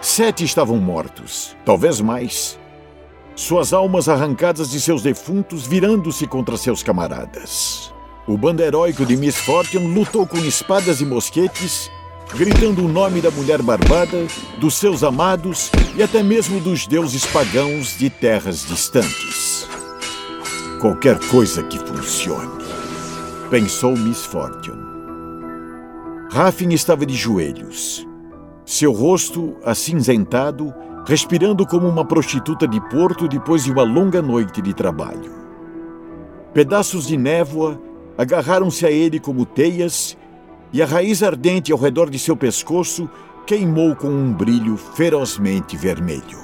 Sete 0.00 0.44
estavam 0.44 0.76
mortos, 0.76 1.56
talvez 1.64 2.00
mais. 2.00 2.58
Suas 3.36 3.72
almas 3.72 4.08
arrancadas 4.08 4.70
de 4.70 4.80
seus 4.80 5.02
defuntos 5.02 5.66
virando-se 5.66 6.24
contra 6.24 6.56
seus 6.56 6.84
camaradas. 6.84 7.92
O 8.28 8.38
bando 8.38 8.62
heróico 8.62 9.04
de 9.04 9.16
Miss 9.16 9.36
Fortune 9.36 9.92
lutou 9.92 10.24
com 10.24 10.38
espadas 10.38 11.00
e 11.00 11.04
mosquetes, 11.04 11.90
gritando 12.36 12.84
o 12.84 12.88
nome 12.88 13.20
da 13.20 13.32
mulher 13.32 13.60
barbada, 13.60 14.26
dos 14.60 14.74
seus 14.74 15.02
amados 15.02 15.70
e 15.96 16.02
até 16.02 16.22
mesmo 16.22 16.60
dos 16.60 16.86
deuses 16.86 17.26
pagãos 17.26 17.98
de 17.98 18.08
terras 18.08 18.64
distantes. 18.64 19.68
Qualquer 20.80 21.18
coisa 21.28 21.62
que 21.64 21.78
funcione, 21.78 22.64
pensou 23.50 23.96
Miss 23.96 24.24
Fortune. 24.24 24.84
Raffin 26.30 26.72
estava 26.72 27.04
de 27.04 27.14
joelhos, 27.14 28.06
seu 28.64 28.92
rosto 28.92 29.56
acinzentado, 29.64 30.72
respirando 31.06 31.66
como 31.66 31.88
uma 31.88 32.04
prostituta 32.04 32.66
de 32.66 32.80
porto 32.88 33.28
depois 33.28 33.64
de 33.64 33.72
uma 33.72 33.82
longa 33.82 34.22
noite 34.22 34.62
de 34.62 34.72
trabalho. 34.72 35.32
Pedaços 36.52 37.06
de 37.06 37.16
névoa 37.16 37.80
agarraram-se 38.16 38.86
a 38.86 38.90
ele 38.90 39.18
como 39.18 39.44
teias, 39.44 40.16
e 40.72 40.82
a 40.82 40.86
raiz 40.86 41.22
ardente 41.22 41.70
ao 41.70 41.78
redor 41.78 42.10
de 42.10 42.18
seu 42.18 42.36
pescoço 42.36 43.08
queimou 43.46 43.94
com 43.94 44.08
um 44.08 44.32
brilho 44.32 44.76
ferozmente 44.76 45.76
vermelho. 45.76 46.38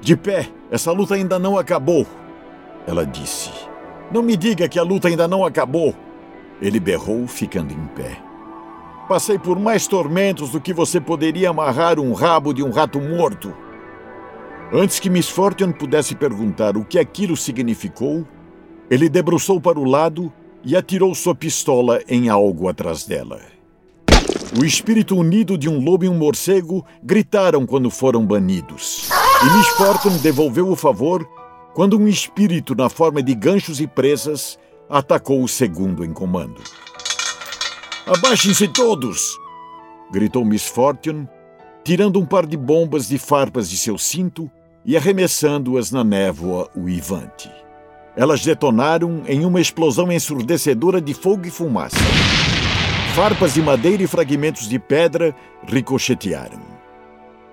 De 0.00 0.16
pé, 0.16 0.48
essa 0.70 0.92
luta 0.92 1.14
ainda 1.14 1.38
não 1.38 1.58
acabou, 1.58 2.06
ela 2.86 3.04
disse. 3.04 3.50
Não 4.12 4.22
me 4.22 4.36
diga 4.36 4.68
que 4.68 4.78
a 4.78 4.82
luta 4.82 5.08
ainda 5.08 5.26
não 5.26 5.44
acabou. 5.44 5.94
Ele 6.60 6.78
berrou, 6.78 7.26
ficando 7.26 7.72
em 7.72 7.86
pé. 7.88 8.18
Passei 9.08 9.38
por 9.38 9.58
mais 9.58 9.86
tormentos 9.86 10.50
do 10.50 10.60
que 10.60 10.72
você 10.72 10.98
poderia 10.98 11.50
amarrar 11.50 12.00
um 12.00 12.14
rabo 12.14 12.54
de 12.54 12.62
um 12.62 12.70
rato 12.70 12.98
morto. 12.98 13.54
Antes 14.72 14.98
que 14.98 15.10
Miss 15.10 15.28
Fortune 15.28 15.74
pudesse 15.74 16.14
perguntar 16.14 16.74
o 16.76 16.84
que 16.84 16.98
aquilo 16.98 17.36
significou, 17.36 18.26
ele 18.90 19.10
debruçou 19.10 19.60
para 19.60 19.78
o 19.78 19.84
lado 19.84 20.32
e 20.64 20.74
atirou 20.74 21.14
sua 21.14 21.34
pistola 21.34 22.00
em 22.08 22.30
algo 22.30 22.66
atrás 22.66 23.04
dela. 23.04 23.42
O 24.58 24.64
espírito 24.64 25.14
unido 25.16 25.58
de 25.58 25.68
um 25.68 25.84
lobo 25.84 26.06
e 26.06 26.08
um 26.08 26.16
morcego 26.16 26.82
gritaram 27.02 27.66
quando 27.66 27.90
foram 27.90 28.24
banidos. 28.24 29.10
E 29.42 29.56
Miss 29.58 29.68
Fortune 29.68 30.18
devolveu 30.20 30.70
o 30.70 30.76
favor 30.76 31.28
quando 31.74 31.98
um 31.98 32.08
espírito 32.08 32.74
na 32.74 32.88
forma 32.88 33.22
de 33.22 33.34
ganchos 33.34 33.80
e 33.80 33.86
presas 33.86 34.58
atacou 34.88 35.42
o 35.42 35.48
segundo 35.48 36.04
em 36.04 36.12
comando. 36.12 36.62
Abaixem-se 38.06 38.68
todos! 38.68 39.40
gritou 40.12 40.44
Miss 40.44 40.66
Fortune, 40.66 41.26
tirando 41.82 42.20
um 42.20 42.26
par 42.26 42.44
de 42.44 42.54
bombas 42.54 43.08
de 43.08 43.16
farpas 43.16 43.68
de 43.68 43.78
seu 43.78 43.96
cinto 43.96 44.50
e 44.84 44.94
arremessando-as 44.94 45.90
na 45.90 46.04
névoa 46.04 46.68
uivante. 46.76 47.50
Elas 48.14 48.44
detonaram 48.44 49.22
em 49.26 49.46
uma 49.46 49.58
explosão 49.58 50.12
ensurdecedora 50.12 51.00
de 51.00 51.14
fogo 51.14 51.46
e 51.46 51.50
fumaça. 51.50 51.96
Farpas 53.14 53.54
de 53.54 53.62
madeira 53.62 54.02
e 54.02 54.06
fragmentos 54.06 54.68
de 54.68 54.78
pedra 54.78 55.34
ricochetearam. 55.66 56.60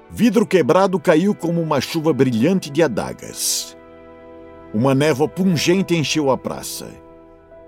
Vidro 0.10 0.46
quebrado 0.46 1.00
caiu 1.00 1.34
como 1.34 1.62
uma 1.62 1.80
chuva 1.80 2.12
brilhante 2.12 2.70
de 2.70 2.84
adagas. 2.84 3.78
Uma 4.74 4.94
névoa 4.94 5.30
pungente 5.30 5.96
encheu 5.96 6.30
a 6.30 6.38
praça. 6.38 6.90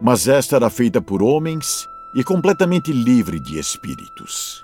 Mas 0.02 0.28
esta 0.28 0.58
era 0.58 0.70
feita 0.70 1.02
por 1.02 1.24
homens 1.24 1.88
e 2.14 2.24
completamente 2.24 2.92
livre 2.92 3.40
de 3.40 3.58
espíritos. 3.58 4.64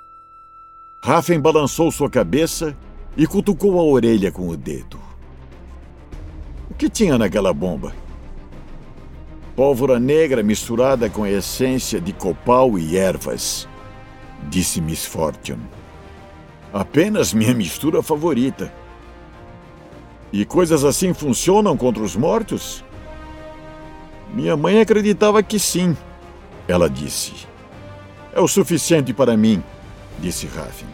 Raffen 1.01 1.39
balançou 1.39 1.91
sua 1.91 2.09
cabeça 2.09 2.75
e 3.17 3.25
cutucou 3.25 3.79
a 3.79 3.83
orelha 3.83 4.31
com 4.31 4.47
o 4.47 4.55
dedo. 4.55 4.99
O 6.69 6.73
que 6.73 6.89
tinha 6.89 7.17
naquela 7.17 7.53
bomba? 7.53 7.93
Pólvora 9.55 9.99
negra 9.99 10.43
misturada 10.43 11.09
com 11.09 11.25
essência 11.25 11.99
de 11.99 12.13
copal 12.13 12.77
e 12.77 12.97
ervas, 12.97 13.67
disse 14.49 14.79
Miss 14.79 15.05
Fortune. 15.05 15.63
Apenas 16.71 17.33
minha 17.33 17.53
mistura 17.53 18.03
favorita. 18.03 18.71
E 20.31 20.45
coisas 20.45 20.83
assim 20.83 21.13
funcionam 21.13 21.75
contra 21.75 22.03
os 22.03 22.15
mortos? 22.15 22.85
Minha 24.33 24.55
mãe 24.55 24.79
acreditava 24.79 25.41
que 25.41 25.57
sim, 25.57 25.97
ela 26.71 26.89
disse. 26.89 27.33
É 28.33 28.39
o 28.39 28.47
suficiente 28.47 29.13
para 29.13 29.35
mim, 29.35 29.63
disse 30.19 30.45
Raffin. 30.45 30.85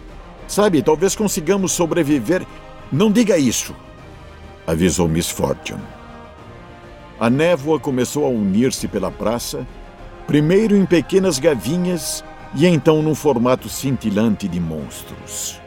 Sabe, 0.47 0.81
talvez 0.81 1.15
consigamos 1.15 1.73
sobreviver. 1.73 2.45
Não 2.91 3.11
diga 3.11 3.37
isso. 3.37 3.75
avisou 4.65 5.07
Miss 5.07 5.29
Fortune. 5.29 5.81
A 7.19 7.29
névoa 7.29 7.79
começou 7.79 8.25
a 8.25 8.29
unir-se 8.29 8.87
pela 8.87 9.11
praça, 9.11 9.65
primeiro 10.27 10.75
em 10.75 10.85
pequenas 10.85 11.39
gavinhas 11.39 12.23
e 12.55 12.65
então 12.65 13.01
num 13.01 13.15
formato 13.15 13.69
cintilante 13.69 14.47
de 14.47 14.59
monstros. 14.59 15.59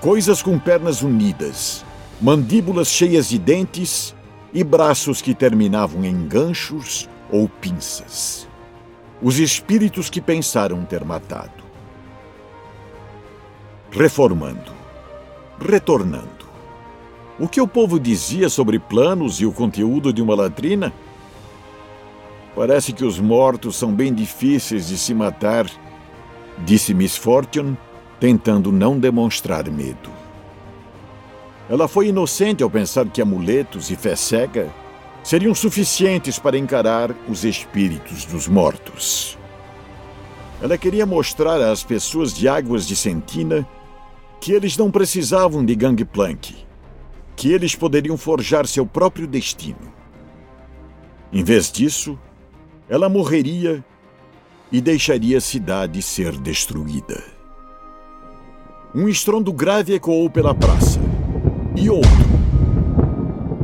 Coisas 0.00 0.42
com 0.42 0.58
pernas 0.58 1.02
unidas, 1.02 1.84
mandíbulas 2.20 2.88
cheias 2.88 3.28
de 3.28 3.38
dentes 3.38 4.14
e 4.52 4.64
braços 4.64 5.20
que 5.20 5.34
terminavam 5.34 6.04
em 6.04 6.26
ganchos 6.26 7.08
ou 7.30 7.48
pinças. 7.48 8.49
Os 9.22 9.38
espíritos 9.38 10.08
que 10.08 10.20
pensaram 10.20 10.84
ter 10.84 11.04
matado. 11.04 11.62
Reformando. 13.90 14.72
Retornando. 15.60 16.48
O 17.38 17.46
que 17.46 17.60
o 17.60 17.68
povo 17.68 18.00
dizia 18.00 18.48
sobre 18.48 18.78
planos 18.78 19.40
e 19.40 19.46
o 19.46 19.52
conteúdo 19.52 20.12
de 20.12 20.22
uma 20.22 20.34
latrina? 20.34 20.92
Parece 22.54 22.92
que 22.92 23.04
os 23.04 23.18
mortos 23.18 23.76
são 23.76 23.92
bem 23.92 24.12
difíceis 24.12 24.88
de 24.88 24.96
se 24.96 25.12
matar, 25.12 25.66
disse 26.58 26.94
Miss 26.94 27.16
Fortune, 27.16 27.76
tentando 28.18 28.72
não 28.72 28.98
demonstrar 28.98 29.70
medo. 29.70 30.10
Ela 31.68 31.86
foi 31.86 32.08
inocente 32.08 32.62
ao 32.62 32.70
pensar 32.70 33.06
que 33.06 33.22
amuletos 33.22 33.90
e 33.90 33.96
fé 33.96 34.16
cega 34.16 34.68
seriam 35.22 35.54
suficientes 35.54 36.38
para 36.38 36.58
encarar 36.58 37.14
os 37.28 37.44
espíritos 37.44 38.24
dos 38.24 38.48
mortos. 38.48 39.38
Ela 40.62 40.76
queria 40.76 41.06
mostrar 41.06 41.60
às 41.60 41.82
pessoas 41.82 42.34
de 42.34 42.48
Águas 42.48 42.86
de 42.86 42.94
Sentina 42.94 43.66
que 44.40 44.52
eles 44.52 44.76
não 44.76 44.90
precisavam 44.90 45.64
de 45.64 45.74
Gangplank, 45.74 46.54
que 47.36 47.52
eles 47.52 47.74
poderiam 47.74 48.16
forjar 48.16 48.66
seu 48.66 48.86
próprio 48.86 49.26
destino. 49.26 49.92
Em 51.32 51.44
vez 51.44 51.70
disso, 51.70 52.18
ela 52.88 53.08
morreria 53.08 53.84
e 54.72 54.80
deixaria 54.80 55.38
a 55.38 55.40
cidade 55.40 56.02
ser 56.02 56.36
destruída. 56.38 57.22
Um 58.94 59.08
estrondo 59.08 59.52
grave 59.52 59.94
ecoou 59.94 60.28
pela 60.28 60.54
praça. 60.54 60.98
E 61.76 61.88
outro. 61.88 62.39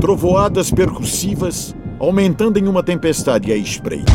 Trovoadas 0.00 0.70
percussivas, 0.70 1.74
aumentando 1.98 2.58
em 2.58 2.68
uma 2.68 2.82
tempestade 2.82 3.50
à 3.50 3.56
espreita. 3.56 4.12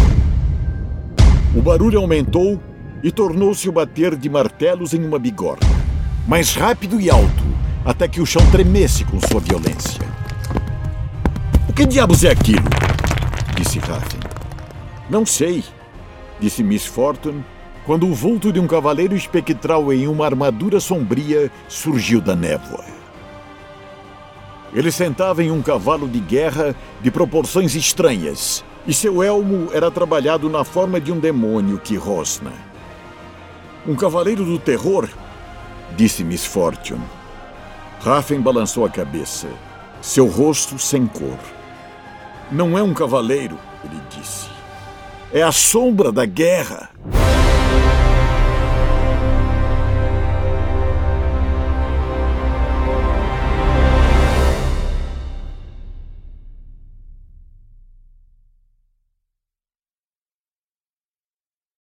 O 1.55 1.61
barulho 1.61 1.99
aumentou 1.99 2.61
e 3.01 3.11
tornou-se 3.11 3.67
o 3.67 3.71
bater 3.71 4.15
de 4.15 4.29
martelos 4.29 4.93
em 4.93 5.03
uma 5.03 5.17
bigorna, 5.17 5.67
mais 6.27 6.53
rápido 6.53 7.01
e 7.01 7.09
alto, 7.09 7.43
até 7.83 8.07
que 8.07 8.21
o 8.21 8.27
chão 8.27 8.43
tremesse 8.51 9.03
com 9.05 9.19
sua 9.19 9.39
violência. 9.39 10.01
O 11.67 11.73
que 11.73 11.87
diabos 11.87 12.23
é 12.23 12.29
aquilo? 12.29 12.69
disse 13.57 13.79
Raffen. 13.79 14.19
Não 15.09 15.25
sei, 15.25 15.63
disse 16.39 16.61
Miss 16.63 16.85
Fortune, 16.85 17.43
quando 17.87 18.07
o 18.07 18.13
vulto 18.13 18.53
de 18.53 18.59
um 18.59 18.67
cavaleiro 18.67 19.15
espectral 19.15 19.91
em 19.91 20.07
uma 20.07 20.25
armadura 20.25 20.79
sombria 20.79 21.51
surgiu 21.67 22.21
da 22.21 22.35
névoa. 22.35 23.00
Ele 24.73 24.91
sentava 24.91 25.43
em 25.43 25.51
um 25.51 25.61
cavalo 25.61 26.07
de 26.07 26.19
guerra 26.19 26.75
de 27.01 27.11
proporções 27.11 27.75
estranhas, 27.75 28.63
e 28.87 28.93
seu 28.93 29.21
elmo 29.21 29.69
era 29.73 29.91
trabalhado 29.91 30.49
na 30.49 30.63
forma 30.63 30.99
de 30.99 31.11
um 31.11 31.19
demônio 31.19 31.77
que 31.77 31.95
rosna. 31.95 32.53
Um 33.85 33.95
cavaleiro 33.95 34.45
do 34.45 34.57
terror? 34.57 35.09
disse 35.95 36.23
Miss 36.23 36.45
Fortune. 36.45 37.03
Raffen 37.99 38.39
balançou 38.39 38.85
a 38.85 38.89
cabeça, 38.89 39.47
seu 40.01 40.25
rosto 40.25 40.79
sem 40.79 41.05
cor. 41.05 41.37
Não 42.51 42.77
é 42.77 42.81
um 42.81 42.93
cavaleiro, 42.93 43.57
ele 43.83 44.01
disse. 44.09 44.49
É 45.33 45.43
a 45.43 45.51
sombra 45.51 46.11
da 46.11 46.25
guerra. 46.25 46.89